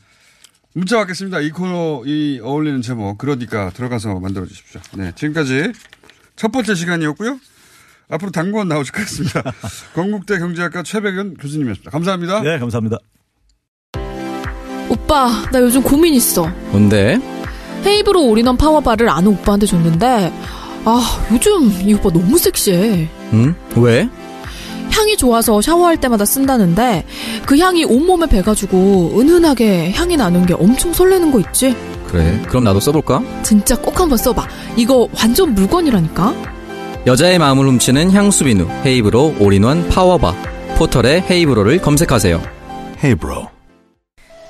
[0.73, 1.41] 문자 받겠습니다.
[1.41, 4.79] 이 코너 이 어울리는 제목 그러니까 들어가서 만들어 주십시오.
[4.93, 5.73] 네, 지금까지
[6.35, 7.39] 첫 번째 시간이었고요.
[8.09, 9.41] 앞으로 당권 나오실 것 같습니다.
[9.95, 11.91] 건국대 경제학과 최백은 교수님이었습니다.
[11.91, 12.41] 감사합니다.
[12.41, 12.97] 네, 감사합니다.
[14.89, 16.47] 오빠, 나 요즘 고민 있어.
[16.71, 17.17] 뭔데?
[17.85, 20.31] 헤이브로 올인원 파워바를 아는 오빠한테 줬는데,
[20.85, 23.09] 아, 요즘 이 오빠 너무 섹시해.
[23.33, 23.55] 응?
[23.77, 24.09] 왜?
[24.91, 27.05] 향이 좋아서 샤워할 때마다 쓴다는데,
[27.45, 31.75] 그 향이 온몸에 배가지고 은은하게 향이 나는 게 엄청 설레는 거 있지?
[32.07, 32.41] 그래.
[32.47, 33.21] 그럼 나도 써볼까?
[33.41, 34.45] 진짜 꼭 한번 써봐.
[34.75, 36.33] 이거 완전 물건이라니까?
[37.07, 40.35] 여자의 마음을 훔치는 향수 비누 헤이브로 올인원 파워바
[40.77, 42.41] 포털에 헤이브로를 검색하세요.
[43.03, 43.47] 헤이브로.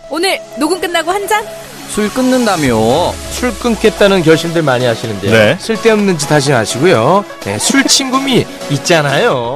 [0.10, 1.46] 오늘 녹음 끝나고 한 잔?
[1.88, 3.14] 술 끊는다며.
[3.32, 5.32] 술 끊겠다는 결심들 많이 하시는데요.
[5.32, 5.58] 네.
[5.60, 7.24] 쓸데없는 짓 하지 마시고요.
[7.42, 9.56] 네, 술 친구미 있잖아요.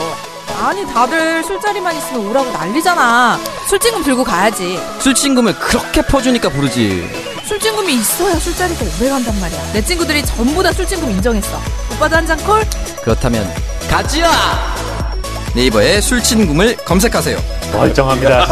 [0.62, 3.38] 아니 다들 술자리만 있으면 오라고 난리잖아.
[3.68, 4.80] 술친금 들고 가야지.
[5.00, 7.08] 술친금을 그렇게 퍼주니까 부르지.
[7.46, 9.74] 술친금이 있어야 술자리가 오래 간단 말이야.
[9.74, 11.60] 내 친구들이 전부 다 술친금 인정했어.
[11.96, 12.64] 오빠도 한 잔 콜?
[13.04, 13.48] 그렇다면
[13.90, 14.32] 가지야.
[15.56, 17.38] 네이버에 술친금을 검색하세요.
[17.74, 18.46] 멀쩡합니다.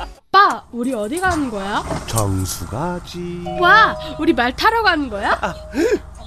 [0.32, 1.82] 오빠, 우리 어디 가는 거야?
[2.06, 3.44] 정수 가지.
[3.60, 5.38] 와, 우리 말 타러 가는 거야?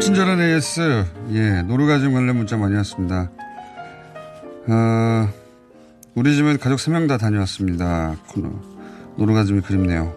[0.00, 3.30] 친절한 AS, 예, 노르가즘 관련 문자 많이 왔습니다.
[4.66, 5.28] 어,
[6.14, 8.16] 우리 집은 가족 3명 다 다녀왔습니다.
[9.16, 10.16] 노르가즘이 그립네요.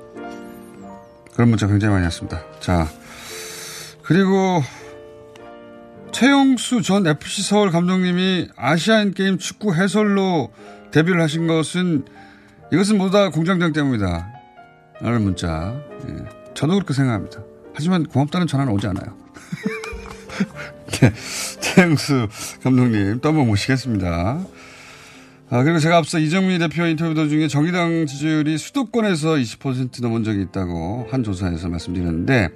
[1.34, 2.42] 그런 문자 굉장히 많이 왔습니다.
[2.62, 2.88] 자,
[4.04, 4.64] 그리고
[6.14, 10.54] 최용수 전 FC 서울 감독님이 아시안 게임 축구 해설로
[10.92, 12.06] 데뷔를 하신 것은
[12.72, 14.32] 이것은 모두 다 공장장 때문이다.
[15.02, 15.76] 라는 문자.
[16.08, 17.44] 예, 저도 그렇게 생각합니다.
[17.74, 19.23] 하지만 고맙다는 전화는 오지 않아요.
[20.91, 21.12] 네,
[21.62, 22.28] 최영수
[22.64, 24.39] 감독님 또 한 번 모시겠습니다.
[25.49, 31.08] 아, 그리고 제가 앞서 이정미 대표 인터뷰 도중에 정의당 지지율이 수도권에서 20% 넘은 적이 있다고
[31.12, 32.49] 한 조사에서 말씀드렸는데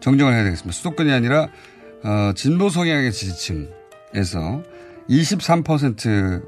[0.00, 0.72] 정정을 해야 되겠습니다.
[0.72, 1.48] 수도권이 아니라
[2.04, 4.62] 어, 진보 성향의 지지층에서
[5.08, 6.42] 23%를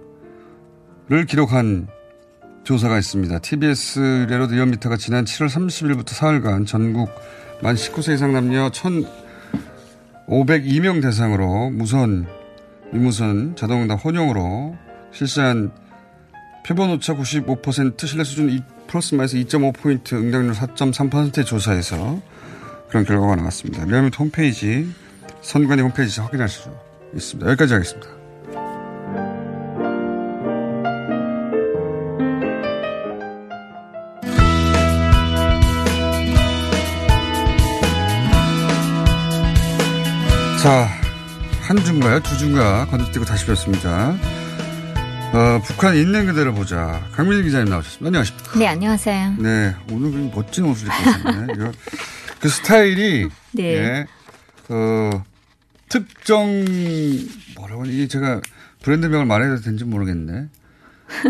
[1.27, 1.89] 기록한
[2.65, 3.39] 조사가 있습니다.
[3.41, 7.11] TBS 레로 리얼미터가 지난 7월 30일부터 사흘간 전국
[7.63, 8.71] 만 19세 이상 남녀
[10.29, 12.27] 1,502명 대상으로 무선,
[12.93, 14.77] 유무선, 자동응답 혼용으로
[15.13, 15.73] 실시한
[16.67, 22.21] 표본 오차 95% 신뢰 수준 2 플러스 마이너스 2.5포인트 응답률 4.3%의 조사에서
[22.89, 23.85] 그런 결과가 나왔습니다.
[23.85, 24.89] 리얼미터 홈페이지,
[25.41, 26.71] 선관위 홈페이지에서 확인할 수
[27.15, 27.51] 있습니다.
[27.51, 28.18] 여기까지 하겠습니다.
[40.63, 40.89] 자,
[41.63, 42.21] 한 주인가요?
[42.21, 44.11] 두 주인가 건너뛰고 다시 뵙습니다.
[45.33, 47.01] 어, 북한 있는 그대로 보자.
[47.13, 48.07] 강민희 기자님 나오셨습니다.
[48.09, 48.59] 안녕하십니까.
[48.59, 49.35] 네, 안녕하세요.
[49.39, 51.73] 네, 오늘 굉장히 멋진 옷을 입고 오셨네.
[52.41, 53.63] 그 스타일이, 네.
[53.63, 54.07] 예,
[54.69, 55.25] 어,
[55.89, 56.65] 특정,
[57.57, 58.41] 뭐라고 하니, 이게 제가
[58.83, 60.49] 브랜드명을 말해도 되는지 모르겠네.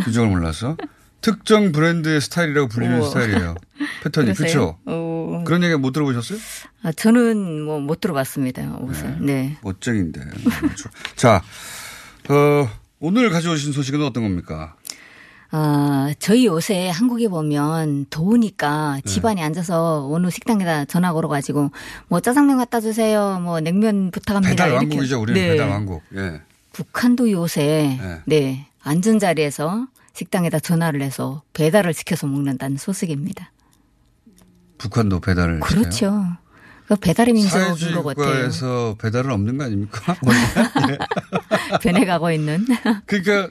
[0.04, 0.76] 규정을 몰라서.
[1.20, 3.08] 특정 브랜드의 스타일이라고 불리는 우와.
[3.08, 3.54] 스타일이에요.
[4.04, 4.34] 패턴이.
[4.34, 4.78] 그렇죠?
[4.86, 6.38] 어, 그런 얘기 못 들어보셨어요?
[6.82, 8.76] 아, 저는 뭐 못 들어봤습니다.
[8.80, 9.16] 옷을.
[9.20, 9.56] 네.
[9.62, 10.20] 멋쟁인데.
[11.16, 11.42] 자,
[12.28, 12.68] 어,
[13.00, 14.74] 오늘 가져오신 소식은 어떤 겁니까?
[15.50, 19.10] 아, 저희 요새 한국에 보면 더우니까 네.
[19.10, 21.70] 집안에 앉아서 어느 식당에다 전화 걸어가지고
[22.08, 23.40] 뭐 짜장면 갖다 주세요.
[23.42, 24.50] 뭐 냉면 부탁합니다.
[24.50, 24.72] 배달.
[24.76, 25.20] 왕국이죠.
[25.20, 25.48] 우리는 네.
[25.52, 26.02] 배달 왕국.
[26.14, 26.42] 예.
[26.72, 28.20] 북한도 요새 네.
[28.26, 28.66] 네.
[28.82, 29.86] 앉은 자리에서
[30.18, 33.52] 식당에다 전화를 해서 배달을 시켜서 먹는다는 소식입니다.
[34.78, 35.60] 북한도 배달을.
[35.60, 36.24] 그렇죠.
[36.88, 38.14] 그 배달의 민족인 것 같아요.
[38.14, 40.16] 국가에서 배달은 없는 거 아닙니까?
[41.82, 42.66] 변해가고 있는.
[43.06, 43.48] 그러니까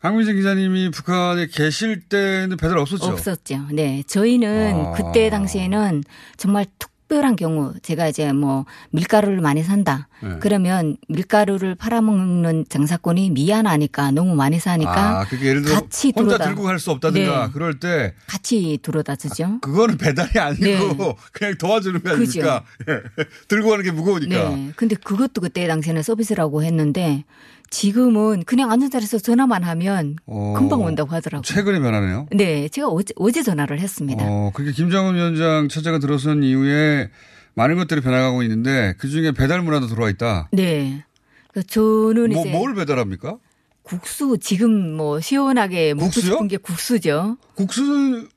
[0.00, 3.06] 강민진 기자님이 북한에 계실 때는 배달 없었죠.
[3.06, 3.66] 없었죠.
[3.72, 4.04] 네.
[4.06, 4.92] 저희는 아.
[4.92, 6.04] 그때 당시에는
[6.36, 6.66] 정말
[7.08, 10.08] 특별한 경우 제가 이제 뭐 밀가루를 많이 산다.
[10.22, 10.36] 네.
[10.40, 16.44] 그러면 밀가루를 팔아먹는 장사꾼이 미안하니까 너무 많이 사니까 아, 그게 예를 들어 같이 혼자 들어다.
[16.46, 17.52] 들고 갈 수 없다든가 네.
[17.52, 19.58] 그럴 때 같이 들어다 주죠.
[19.62, 21.14] 그거는 배달이 아니고 네.
[21.32, 22.10] 그냥 도와주는 거.
[22.10, 22.64] 아닙니까?
[22.88, 23.00] 예.
[23.48, 24.48] 들고 가는 게 무거우니까.
[24.50, 24.72] 네.
[24.76, 27.24] 근데 그것도 그때 당시에는 서비스라고 했는데
[27.70, 31.42] 지금은 그냥 앉은 자리에서 전화만 하면 어, 금방 온다고 하더라고요.
[31.42, 32.26] 최근에 변하네요.
[32.32, 32.68] 네.
[32.68, 34.24] 제가 어제, 어제 전화를 했습니다.
[34.26, 37.10] 어, 그게 김정은 위원장 체제가 들어선 이후에
[37.54, 40.48] 많은 것들이 변화가고 있는데 그 중에 배달 문화도 들어와 있다.
[40.52, 41.04] 네.
[41.52, 43.38] 그 저는 뭐, 이제 뭘 배달합니까?
[43.82, 46.32] 국수 지금 뭐 시원하게 먹고 국수요?
[46.32, 47.36] 싶은 게 국수죠.
[47.54, 48.28] 국수는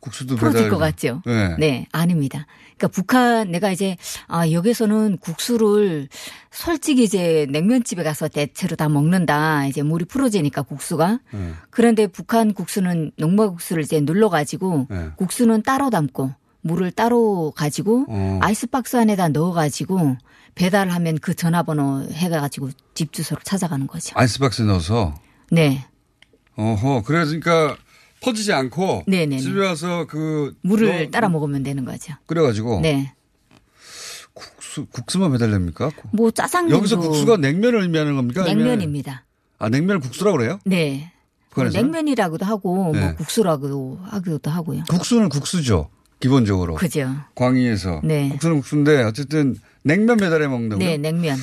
[0.00, 0.70] 국수도 풀어질 배달.
[0.70, 1.22] 것 같죠?
[1.58, 1.86] 네.
[1.92, 2.46] 아닙니다.
[2.80, 6.08] 그러니까 북한 내가 이제 아 여기서는 국수를
[6.50, 9.66] 솔직히 이제 냉면집에 가서 대체로 다 먹는다.
[9.66, 11.20] 이제 물이 풀어지니까 국수가.
[11.32, 11.52] 네.
[11.68, 15.10] 그런데 북한 국수는 농마국수를 이제 눌러 가지고 네.
[15.16, 18.38] 국수는 따로 담고 물을 따로 가지고 어.
[18.42, 20.16] 아이스박스 안에다 넣어 가지고
[20.54, 24.14] 배달하면 그 전화번호 해 가지고 집 주소로 찾아가는 거죠.
[24.18, 25.14] 아이스박스에 넣어서.
[25.50, 25.86] 네.
[26.56, 27.02] 어허.
[27.02, 27.76] 그러니까
[28.20, 29.38] 퍼지지 않고 네네네.
[29.40, 32.14] 집에 와서 그 물을 넣어- 따라 먹으면 되는 거죠.
[32.26, 33.12] 끓여가지고 네.
[34.34, 35.90] 국수 국수만 배달됩니까?
[36.12, 38.44] 뭐 짜장면도 여기서 국수가 냉면을 의미하는 겁니까?
[38.44, 39.24] 냉면입니다.
[39.58, 40.58] 아 냉면을 국수라고 그래요?
[40.64, 41.12] 네.
[41.54, 41.64] 뭐?
[41.64, 43.00] 냉면이라고도 하고 네.
[43.00, 44.84] 뭐 국수라고도 하기도 하고요.
[44.88, 45.88] 국수는 국수죠.
[46.20, 46.74] 기본적으로.
[46.74, 47.14] 그죠.
[47.34, 48.02] 광의에서.
[48.04, 48.28] 네.
[48.28, 50.86] 국수는 국수인데 어쨌든 냉면 배달해 먹는다고요?
[50.86, 51.38] 네, 냉면.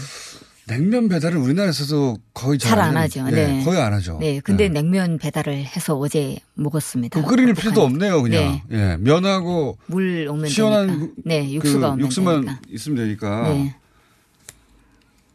[0.67, 3.23] 냉면 배달은 우리나라에서도 거의 잘잘안안 하죠.
[3.29, 3.63] 네, 네.
[3.63, 4.17] 거의 안 하죠.
[4.19, 7.21] 네, 근데 냉면 배달을 해서 어제 먹었습니다.
[7.21, 8.61] 그 끓일 필요도 없네요, 그냥.
[8.67, 8.77] 네.
[8.91, 8.97] 예.
[8.97, 11.05] 면하고 물 오면 시원한 되니까.
[11.05, 12.61] 그- 네, 육수가 그 육수만 되니까.
[12.69, 13.49] 있으면 되니까.
[13.49, 13.75] 네.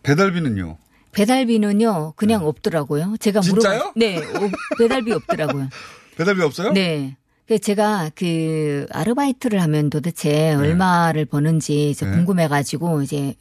[0.03, 0.77] 배달비는요?
[1.13, 3.17] 배달비는요, 그냥 없더라고요.
[3.19, 3.79] 제가 진짜요?
[3.79, 5.69] 물어봤 네, 어, 배달비 없더라고요.
[6.17, 6.73] 배달비 없어요?
[6.73, 7.17] 네.
[7.49, 12.13] 그 제가 그 아르바이트를 하면 도대체 얼마를 버는지 저 네.
[12.13, 13.35] 궁금해가지고 이제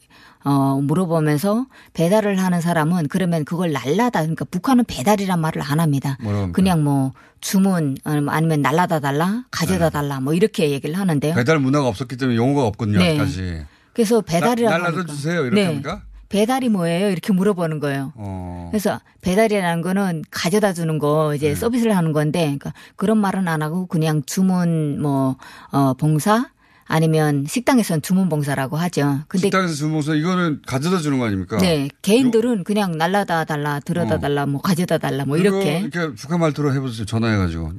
[0.44, 6.16] 어 물어보면서 배달을 하는 사람은 그러면 그걸 날라다 그러니까 북한은 배달이란 말을 안 합니다.
[6.20, 6.56] 뭐라고 합니까?
[6.56, 11.34] 그냥 뭐 주문 아니면 날라다 달라 가져다 달라 뭐 이렇게 얘기를 하는데요.
[11.34, 11.38] 네.
[11.40, 13.10] 배달 문화가 없었기 때문에 용어가 없거든요, 네.
[13.20, 13.66] 아직까지.
[13.92, 15.12] 그래서 배달이라고 날- 날라다.
[15.12, 15.42] 주세요.
[15.44, 15.66] 이렇게 네.
[15.66, 16.02] 합니까?
[16.28, 17.10] 배달이 뭐예요?
[17.10, 18.12] 이렇게 물어보는 거예요.
[18.16, 18.68] 어.
[18.70, 21.36] 그래서 배달이라는 거는 가져다 주는 거 네.
[21.36, 25.36] 이제 서비스를 하는 건데 그러니까 그런 말은 안 하고 그냥 주문 뭐
[25.72, 26.48] 어, 봉사
[26.94, 29.20] 아니면 식당에서는 주문 봉사라고 하죠.
[29.26, 31.56] 근데 식당에서 주문서 이거는 가져다 주는 거 아닙니까?
[31.56, 34.18] 네 개인들은 그냥 날라다 달라 들여다 어.
[34.20, 37.06] 달라 뭐 가져다 달라 뭐 이렇게 이렇게 북한 말투로 해보세요.
[37.06, 37.72] 전화해가지고.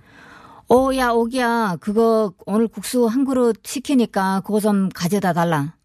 [0.70, 5.76] 오 야 오기야 그거 오늘 국수 한 그릇 시키니까 그거 좀 가져다 달라.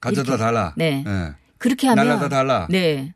[0.00, 0.42] 가져다 이렇게.
[0.42, 0.74] 달라.
[0.76, 1.02] 네.
[1.06, 1.34] 예.
[1.56, 2.66] 그렇게 하면 날라다 달라.
[2.68, 3.14] 네.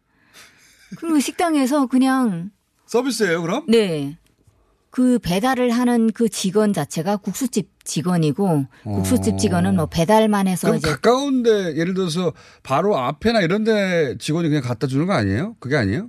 [0.97, 2.51] 그리고 식당에서 그냥
[2.86, 3.66] 서비스예요, 그럼?
[3.68, 4.16] 네.
[4.90, 10.70] 그 배달을 하는 그 직원 자체가 국수집 직원이고 국수집 직원은 뭐 배달만 해서 어.
[10.70, 12.32] 그럼 가까운데 예를 들어서
[12.62, 15.57] 바로 앞에나 이런데 직원이 그냥 갖다 주는 거 아니에요?
[15.61, 16.09] 그게 아니에요?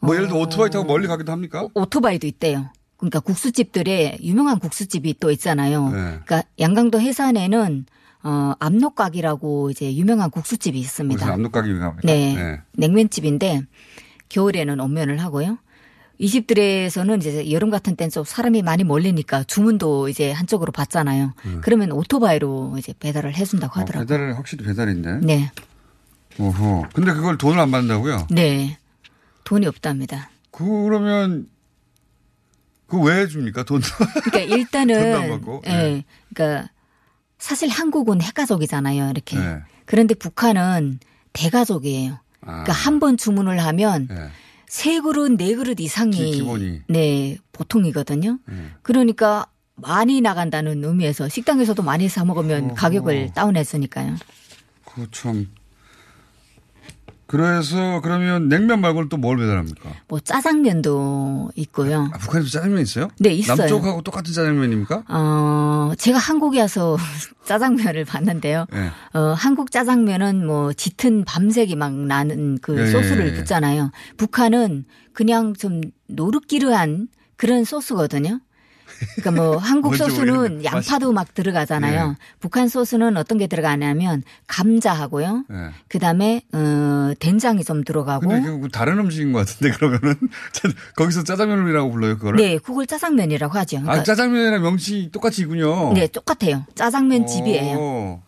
[0.00, 1.66] 뭐 예를 들어 오토바이 타고 멀리 가기도 합니까?
[1.74, 2.70] 오 토바이도 있대요.
[2.96, 5.88] 그러니까 국수집들에 유명한 국수집이 또 있잖아요.
[5.88, 5.96] 네.
[6.24, 7.86] 그러니까 양강도 해산에는
[8.22, 11.26] 어 압록각이라고 이제 유명한 국수집이 있습니다.
[11.26, 12.06] 압록각이 유명합니까?
[12.06, 12.60] 네.
[12.72, 13.62] 냉면집인데
[14.28, 15.58] 겨울에는 온면을 하고요.
[16.18, 21.34] 이 집들에서는 이제 여름 같은 때는 좀 사람이 많이 몰리니까 주문도 이제 한쪽으로 받잖아요.
[21.62, 23.78] 그러면 오토바이로 이제 배달을 해준다고 음.
[23.78, 24.06] 어, 하더라고요.
[24.06, 25.18] 배달은 확실히 배달인데.
[25.22, 25.50] 네.
[26.38, 26.86] 오호.
[26.94, 28.28] 근데 그걸 돈을 안 받는다고요?
[28.30, 28.78] 네.
[29.44, 30.30] 돈이 없답니다.
[30.50, 31.48] 그러면
[32.86, 33.64] 그왜 해줍니까?
[33.64, 33.80] 돈.
[34.30, 35.62] 그러니까 일단은 돈도 안 받고?
[35.66, 35.70] 예.
[35.70, 36.04] 네.
[36.32, 36.70] 그러니까
[37.38, 39.10] 사실 한국은 핵가족이잖아요.
[39.10, 39.38] 이렇게.
[39.38, 39.58] 네.
[39.84, 41.00] 그런데 북한은
[41.32, 42.18] 대가족이에요.
[42.42, 42.46] 아.
[42.46, 44.28] 그러니까 한 번 주문을 하면 네.
[44.74, 46.80] 세 그릇, 네 그릇 이상이 기- 기본이.
[46.88, 48.40] 네, 보통이거든요.
[48.44, 48.54] 네.
[48.82, 49.46] 그러니까
[49.76, 54.16] 많이 나간다는 의미에서 식당에서도 많이 사 먹으면 가격을 다운해 주니까요.
[54.84, 55.46] 그 참.
[57.36, 59.90] 그래서 그러면 냉면 말고는 또 뭘 배달합니까?
[60.08, 62.08] 뭐 짜장면도 있고요.
[62.12, 63.08] 아, 북한에도 짜장면 있어요?
[63.18, 63.56] 네, 있어요.
[63.56, 65.04] 남쪽하고 똑같은 짜장면입니까?
[65.08, 66.96] 어, 제가 한국에 와서
[67.44, 68.66] 짜장면을 봤는데요.
[68.72, 68.90] 네.
[69.12, 73.34] 어, 한국 짜장면은 뭐 짙은 밤색이 막 나는 그 예, 소스를.
[73.34, 73.90] 붓잖아요.
[74.16, 78.40] 북한은 그냥 좀 노릇기르한 그런 소스거든요.
[79.16, 82.16] 그러니까 뭐 한국 소스는 양파도 막 들어가잖아요.
[82.18, 82.24] 예.
[82.40, 85.44] 북한 소스는 어떤 게 들어가냐면 감자하고요.
[85.48, 85.56] 네.
[85.88, 90.16] 그다음에 어 된장이 좀 들어가고 근데 그거 다른 음식인 것 같은데 그러면은
[90.96, 92.38] 거기서 짜장면이라고 불러요 그거를?
[92.38, 93.78] 네, 그걸 짜장면이라고 하죠.
[93.78, 95.92] 아 그러니까 짜장면이랑 명칭이 똑같이 군요.
[95.92, 96.64] 네, 똑같아요.
[96.74, 98.22] 짜장면 집이에요.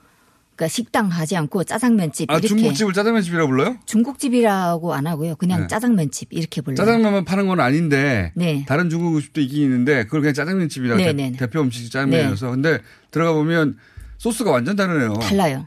[0.56, 0.58] 오.
[0.58, 3.76] 그러니까 식당 하지 않고 짜장면집 아 이렇게 중국집을 짜장면집이라고 불러요?
[3.84, 5.36] 중국집이라고 안 하고요.
[5.36, 5.66] 그냥 네.
[5.66, 6.76] 짜장면집 이렇게 불러요.
[6.76, 8.64] 짜장면만 파는 건 아닌데 네.
[8.66, 11.36] 다른 중국집도 있긴 있는데 그걸 그냥 짜장면집이라고 네, 대- 네, 네.
[11.36, 12.78] 대 표 음식이 짜장면이어서 근데
[13.10, 13.76] 들어가 보면
[14.18, 15.12] 소스가 완전 다르네요.
[15.14, 15.66] 달라요.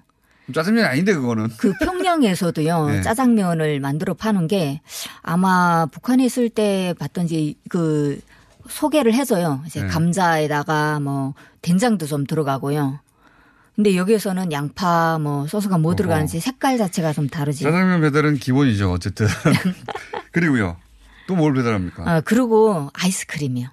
[0.54, 1.50] 짜장면이 아닌데 그거는.
[1.60, 3.02] 그 평양에서도요 네.
[3.02, 4.82] 짜장면을 만들어 파는 게
[5.22, 8.20] 아마 북한에 있을 때 봤던지 그
[8.68, 9.62] 소개를 해줘요.
[9.68, 9.88] 이제 네.
[9.88, 13.00] 감자에다가 뭐 된장도 좀 들어가고요.
[13.80, 17.64] 근데 여기에서는 양파 뭐 소스가 뭐 들어가는지 색깔 자체가 좀 다르지.
[17.64, 19.26] 짜장면 배달은 기본이죠 어쨌든.
[20.34, 20.76] 그리고요.
[21.28, 22.04] 또 뭘 배달합니까?
[22.06, 23.70] 아 그리고 아이스크림이요.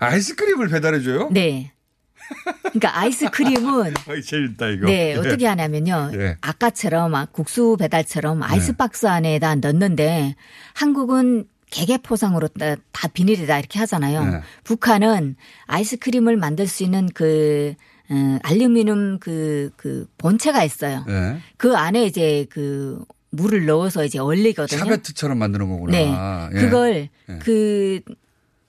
[0.00, 1.30] 아이스크림을 배달해줘요?
[1.30, 1.72] 네.
[2.64, 4.86] 그러니까 아이스크림은 재밌다 이거.
[4.86, 5.14] 네, 예.
[5.14, 6.10] 어떻게 하냐면요.
[6.12, 6.36] 예.
[6.42, 10.36] 아까처럼 막 국수 배달처럼 아이스박스 안에다 넣는데
[10.74, 14.24] 한국은 개개 포장으로 다, 다 비닐에다 이렇게 하잖아요.
[14.26, 14.40] 네.
[14.64, 15.36] 북한은
[15.68, 17.95] 아이스크림을 만들 수 있는 그 어,
[18.42, 21.04] 알루미늄 그, 그 본체가 있어요.
[21.06, 21.38] 네.
[21.56, 24.78] 그 안에 이제 그 물을 넣어서 이제 얼리거든요.
[24.78, 25.92] 샤베트처럼 만드는 거구나.
[25.92, 26.12] 네.
[26.54, 26.60] 예.
[26.60, 27.38] 그걸 예.
[27.38, 28.00] 그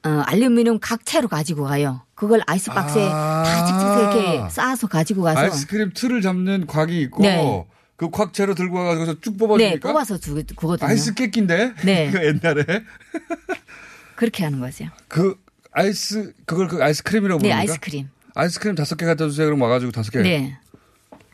[0.04, 2.02] 어, 알루미늄 각채로 가지고 가요.
[2.16, 3.44] 그걸 아이스박스에 아.
[3.44, 7.66] 다 착착 이렇게 쌓아서 가지고 가서 아이스크림 틀을 잡는 곽이 있고 네.
[7.96, 9.88] 그 곽채로 들고 가서 쭉 네, 뽑아줍니까?
[9.90, 10.88] 뽑아서 주, 그거든요.
[10.88, 11.74] 아이스 깨끼인데?
[11.84, 12.10] 네.
[12.14, 12.84] 그 옛날에
[14.16, 14.86] 그렇게 하는 거죠.
[15.08, 15.36] 그
[15.72, 17.60] 아이스 그걸 그 아이스크림이라고 네, 부릅니까?
[17.60, 18.10] 아이스크림.
[18.38, 19.48] 아이스크림 다섯 개 갖다 주세요.
[19.48, 20.22] 그럼 와가지고 다섯 개.
[20.22, 20.58] 네.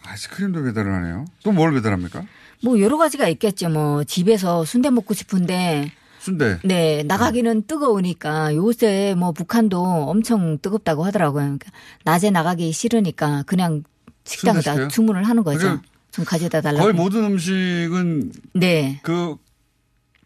[0.06, 1.26] 아이스크림도 배달을 하네요.
[1.44, 2.24] 또 뭘 배달합니까?
[2.64, 3.70] 뭐 여러 가지가 있겠죠.
[3.70, 6.60] 뭐 집에서 순대 먹고 싶은데 순대.
[6.64, 11.44] 네, 나가기는 뜨거우니까 요새 뭐 북한도 엄청 뜨겁다고 하더라고요.
[11.44, 11.72] 그러니까
[12.06, 13.84] 낮에 나가기 싫으니까 그냥
[14.24, 14.88] 식당에다?
[14.88, 15.60] 주문을 하는 거죠.
[15.60, 16.84] 그러니까 좀 가져다 달라고.
[16.84, 19.00] 거의 모든 음식은 네.
[19.04, 19.36] 그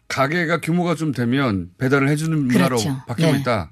[0.08, 3.02] 가게가 규모가 좀 되면 배달을 해주는 문화로 그렇죠.
[3.08, 3.40] 바뀌고 네.
[3.40, 3.72] 있다.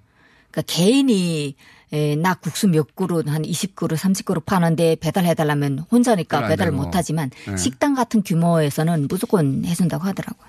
[0.50, 1.56] 그러니까 개인이
[1.92, 6.84] 에, 나 국수 몇 그릇 한 20그릇 30그릇 파는데 배달해달라면 혼자니까 배달을 되고.
[6.84, 7.58] 못하지만 네.
[7.58, 10.48] 식당 같은 규모에서는 무조건 해준다고 하더라고요.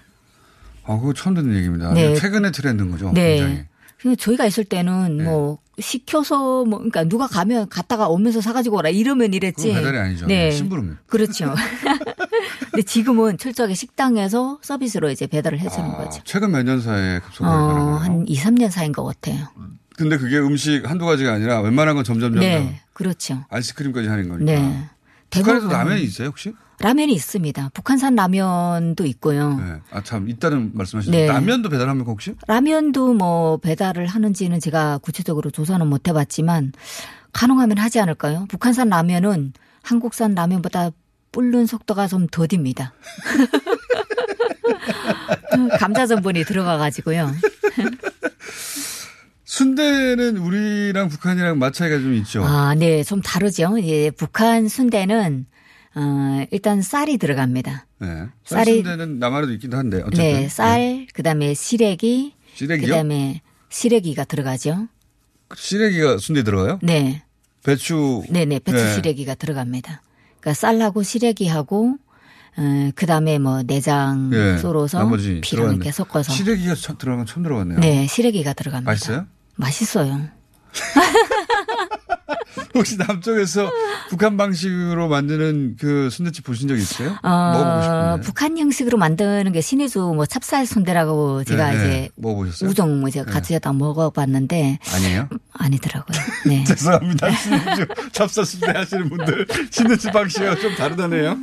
[0.85, 1.93] 아, 그거 처음 듣는 얘기입니다.
[1.93, 2.15] 네.
[2.15, 3.11] 최근에 트렌드인 거죠.
[3.13, 3.37] 네.
[3.39, 4.17] 굉장히.
[4.19, 4.77] 저희가 있을 네.
[4.79, 9.73] 때는 뭐 시켜서 뭐 그러니까 누가 가면 갔다가 오면서 사가지고 오라 이러면 이랬지.
[9.73, 10.27] 배달이 아니죠.
[10.27, 10.51] 네.
[10.53, 10.99] 심부름.
[11.07, 11.53] 그렇죠.
[12.71, 16.21] 근데 지금은 철저하게 식당에서 서비스로 이제 배달을 해주는 거죠.
[16.25, 17.97] 최근 몇 년 사이에 급속하게 어.
[17.97, 19.49] 한 2, 3년 사이인 것 같아요.
[19.97, 22.81] 근데 그게 음식 한두 가지가 아니라 웬만한 건 점점 점점 네.
[22.93, 23.45] 그렇죠.
[23.49, 24.53] 아이스크림까지 하는 거니까.
[24.53, 24.89] 네.
[25.31, 26.53] 북한에도 라면이 있어요 혹시?
[26.79, 27.71] 라면이 있습니다.
[27.73, 29.57] 북한산 라면도 있고요.
[29.57, 29.81] 네.
[29.91, 31.11] 아참 있다는 말씀하셨죠.
[31.11, 31.27] 네.
[31.27, 32.35] 라면도 배달합니까 혹시?
[32.47, 36.73] 라면도 뭐 배달을 하는지는 제가 구체적으로 조사는 못 해봤지만
[37.33, 38.47] 가능하면 하지 않을까요?
[38.49, 40.91] 북한산 라면은 한국산 라면보다
[41.33, 42.93] 불는 속도가 좀 더딥니다.
[45.79, 47.31] 감자 전분이 들어가 가지고요.
[49.67, 52.45] 순대는 우리랑 북한이랑 맛 차이가 좀 있죠.
[52.45, 53.77] 아, 네, 좀 다르죠.
[53.85, 55.47] 예, 북한 순대는
[55.95, 57.87] 어, 일단 쌀이 들어갑니다.
[58.01, 58.27] 네.
[58.45, 60.19] 쌀이- 순대는 남한에도 있긴 한데 어쨌든.
[60.19, 62.87] 네, 쌀, 그다음에 시래기, 시래기요?
[62.87, 63.41] 그다음에
[63.71, 64.89] 시래기가 들어가죠.
[65.55, 66.79] 시래기가 순대 들어가요?
[66.83, 67.23] 네.
[67.65, 68.25] 배추.
[68.29, 68.95] 네네, 배추 네.
[68.97, 70.03] 시래기가 들어갑니다.
[70.39, 71.97] 그러니까 쌀하고 시래기하고,
[72.59, 74.99] 어, 그 다음에 뭐 내장 예, 썰어서
[75.41, 75.71] 피랑.
[75.77, 76.31] 이렇게 섞어서.
[76.31, 77.81] 시래기가 처- 들어간 건 처음 들어갔네요.
[77.81, 78.91] 네, 시래기가 들어갑니다.
[78.91, 79.27] 맛있어요?
[79.57, 80.29] 맛있어요.
[82.75, 83.71] 혹시 남쪽에서
[84.11, 87.17] 북한 방식으로 만드는 그 순대집 보신 적 있어요?
[87.23, 88.21] 어, 먹어보고 싶은데.
[88.27, 91.85] 북한 형식으로 만드는 게 신의주 뭐 찹쌀 순대라고 제가 네, 네.
[91.85, 92.69] 이제 먹어보셨어요?
[92.71, 93.33] 우정 뭐 제가 네.
[93.33, 95.29] 같이 다 먹어봤는데 아니에요?
[95.55, 96.19] 아니더라고요.
[96.47, 96.65] 네.
[96.69, 97.31] 죄송합니다.
[97.31, 101.37] 신은주 찹쌀 순대 하시는 분들 신은주 방식이 좀 다르다네요.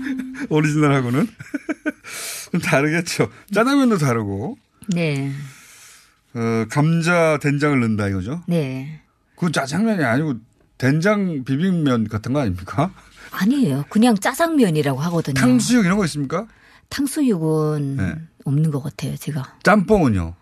[0.50, 1.28] 오리지널하고는
[2.52, 3.30] 좀 다르겠죠.
[3.52, 4.58] 짜장면도 다르고
[4.90, 5.32] 네.
[6.36, 8.42] 어, 감자 된장을 넣는다 이거죠.
[8.48, 9.02] 네.
[9.36, 10.36] 그건 짜장면이 아니고
[10.78, 12.92] 된장 비빔면 같은 거 아닙니까?
[13.32, 13.86] 아니에요.
[13.90, 15.36] 그냥 짜장면이라고 하거든요.
[15.36, 16.48] 탕수육 이런 거 있습니까?
[16.90, 18.16] 탕수육은 네.
[18.46, 19.58] 없는 것 같아요, 제가.
[19.64, 20.36] 짬뽕은요?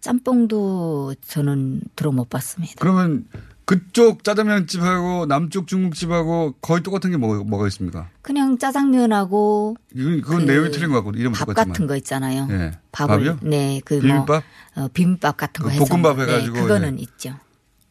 [0.00, 2.74] 짬뽕도 저는 들어 못 봤습니다.
[2.78, 3.26] 그러면
[3.66, 8.08] 그쪽 짜장면집하고 남쪽 중국집하고 거의 똑같은 게 뭐가, 뭐가 있습니까?
[8.20, 11.68] 그냥 짜장면하고 이건, 그건 그 내용이 틀린 것 같고 이름은 밥 똑같지만.
[11.72, 12.46] 같은 거 있잖아요.
[12.50, 12.72] 예.
[12.92, 13.38] 밥을 밥이요?
[13.42, 14.44] 네, 그 비빔밥?
[14.74, 17.02] 뭐 어, 비빔밥 같은 거그 해서 볶음밥 네, 해가지고, 그거는 예.
[17.02, 17.38] 있죠.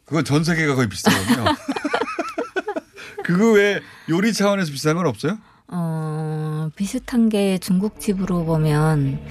[0.05, 1.45] 그건 전 세계가 거의 비슷하거든요.
[3.25, 5.37] 그거 외에 요리 차원에서 비슷한 건 없어요?
[5.69, 9.21] 어, 비슷한 게 중국집으로 보면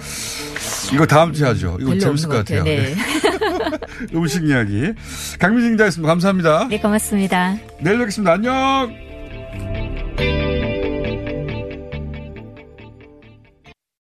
[0.93, 1.77] 이거 다음 주에 하죠.
[1.81, 2.65] 이거 재밌을 것것 같아요.
[2.65, 2.65] 같아요.
[2.65, 2.97] 네.
[4.15, 4.93] 음식 이야기.
[5.39, 6.09] 강민진 기자였습니다.
[6.09, 6.69] 감사합니다.
[6.69, 7.57] 네, 고맙습니다.
[7.81, 8.33] 내일 뵙겠습니다.
[8.33, 9.92] 안녕!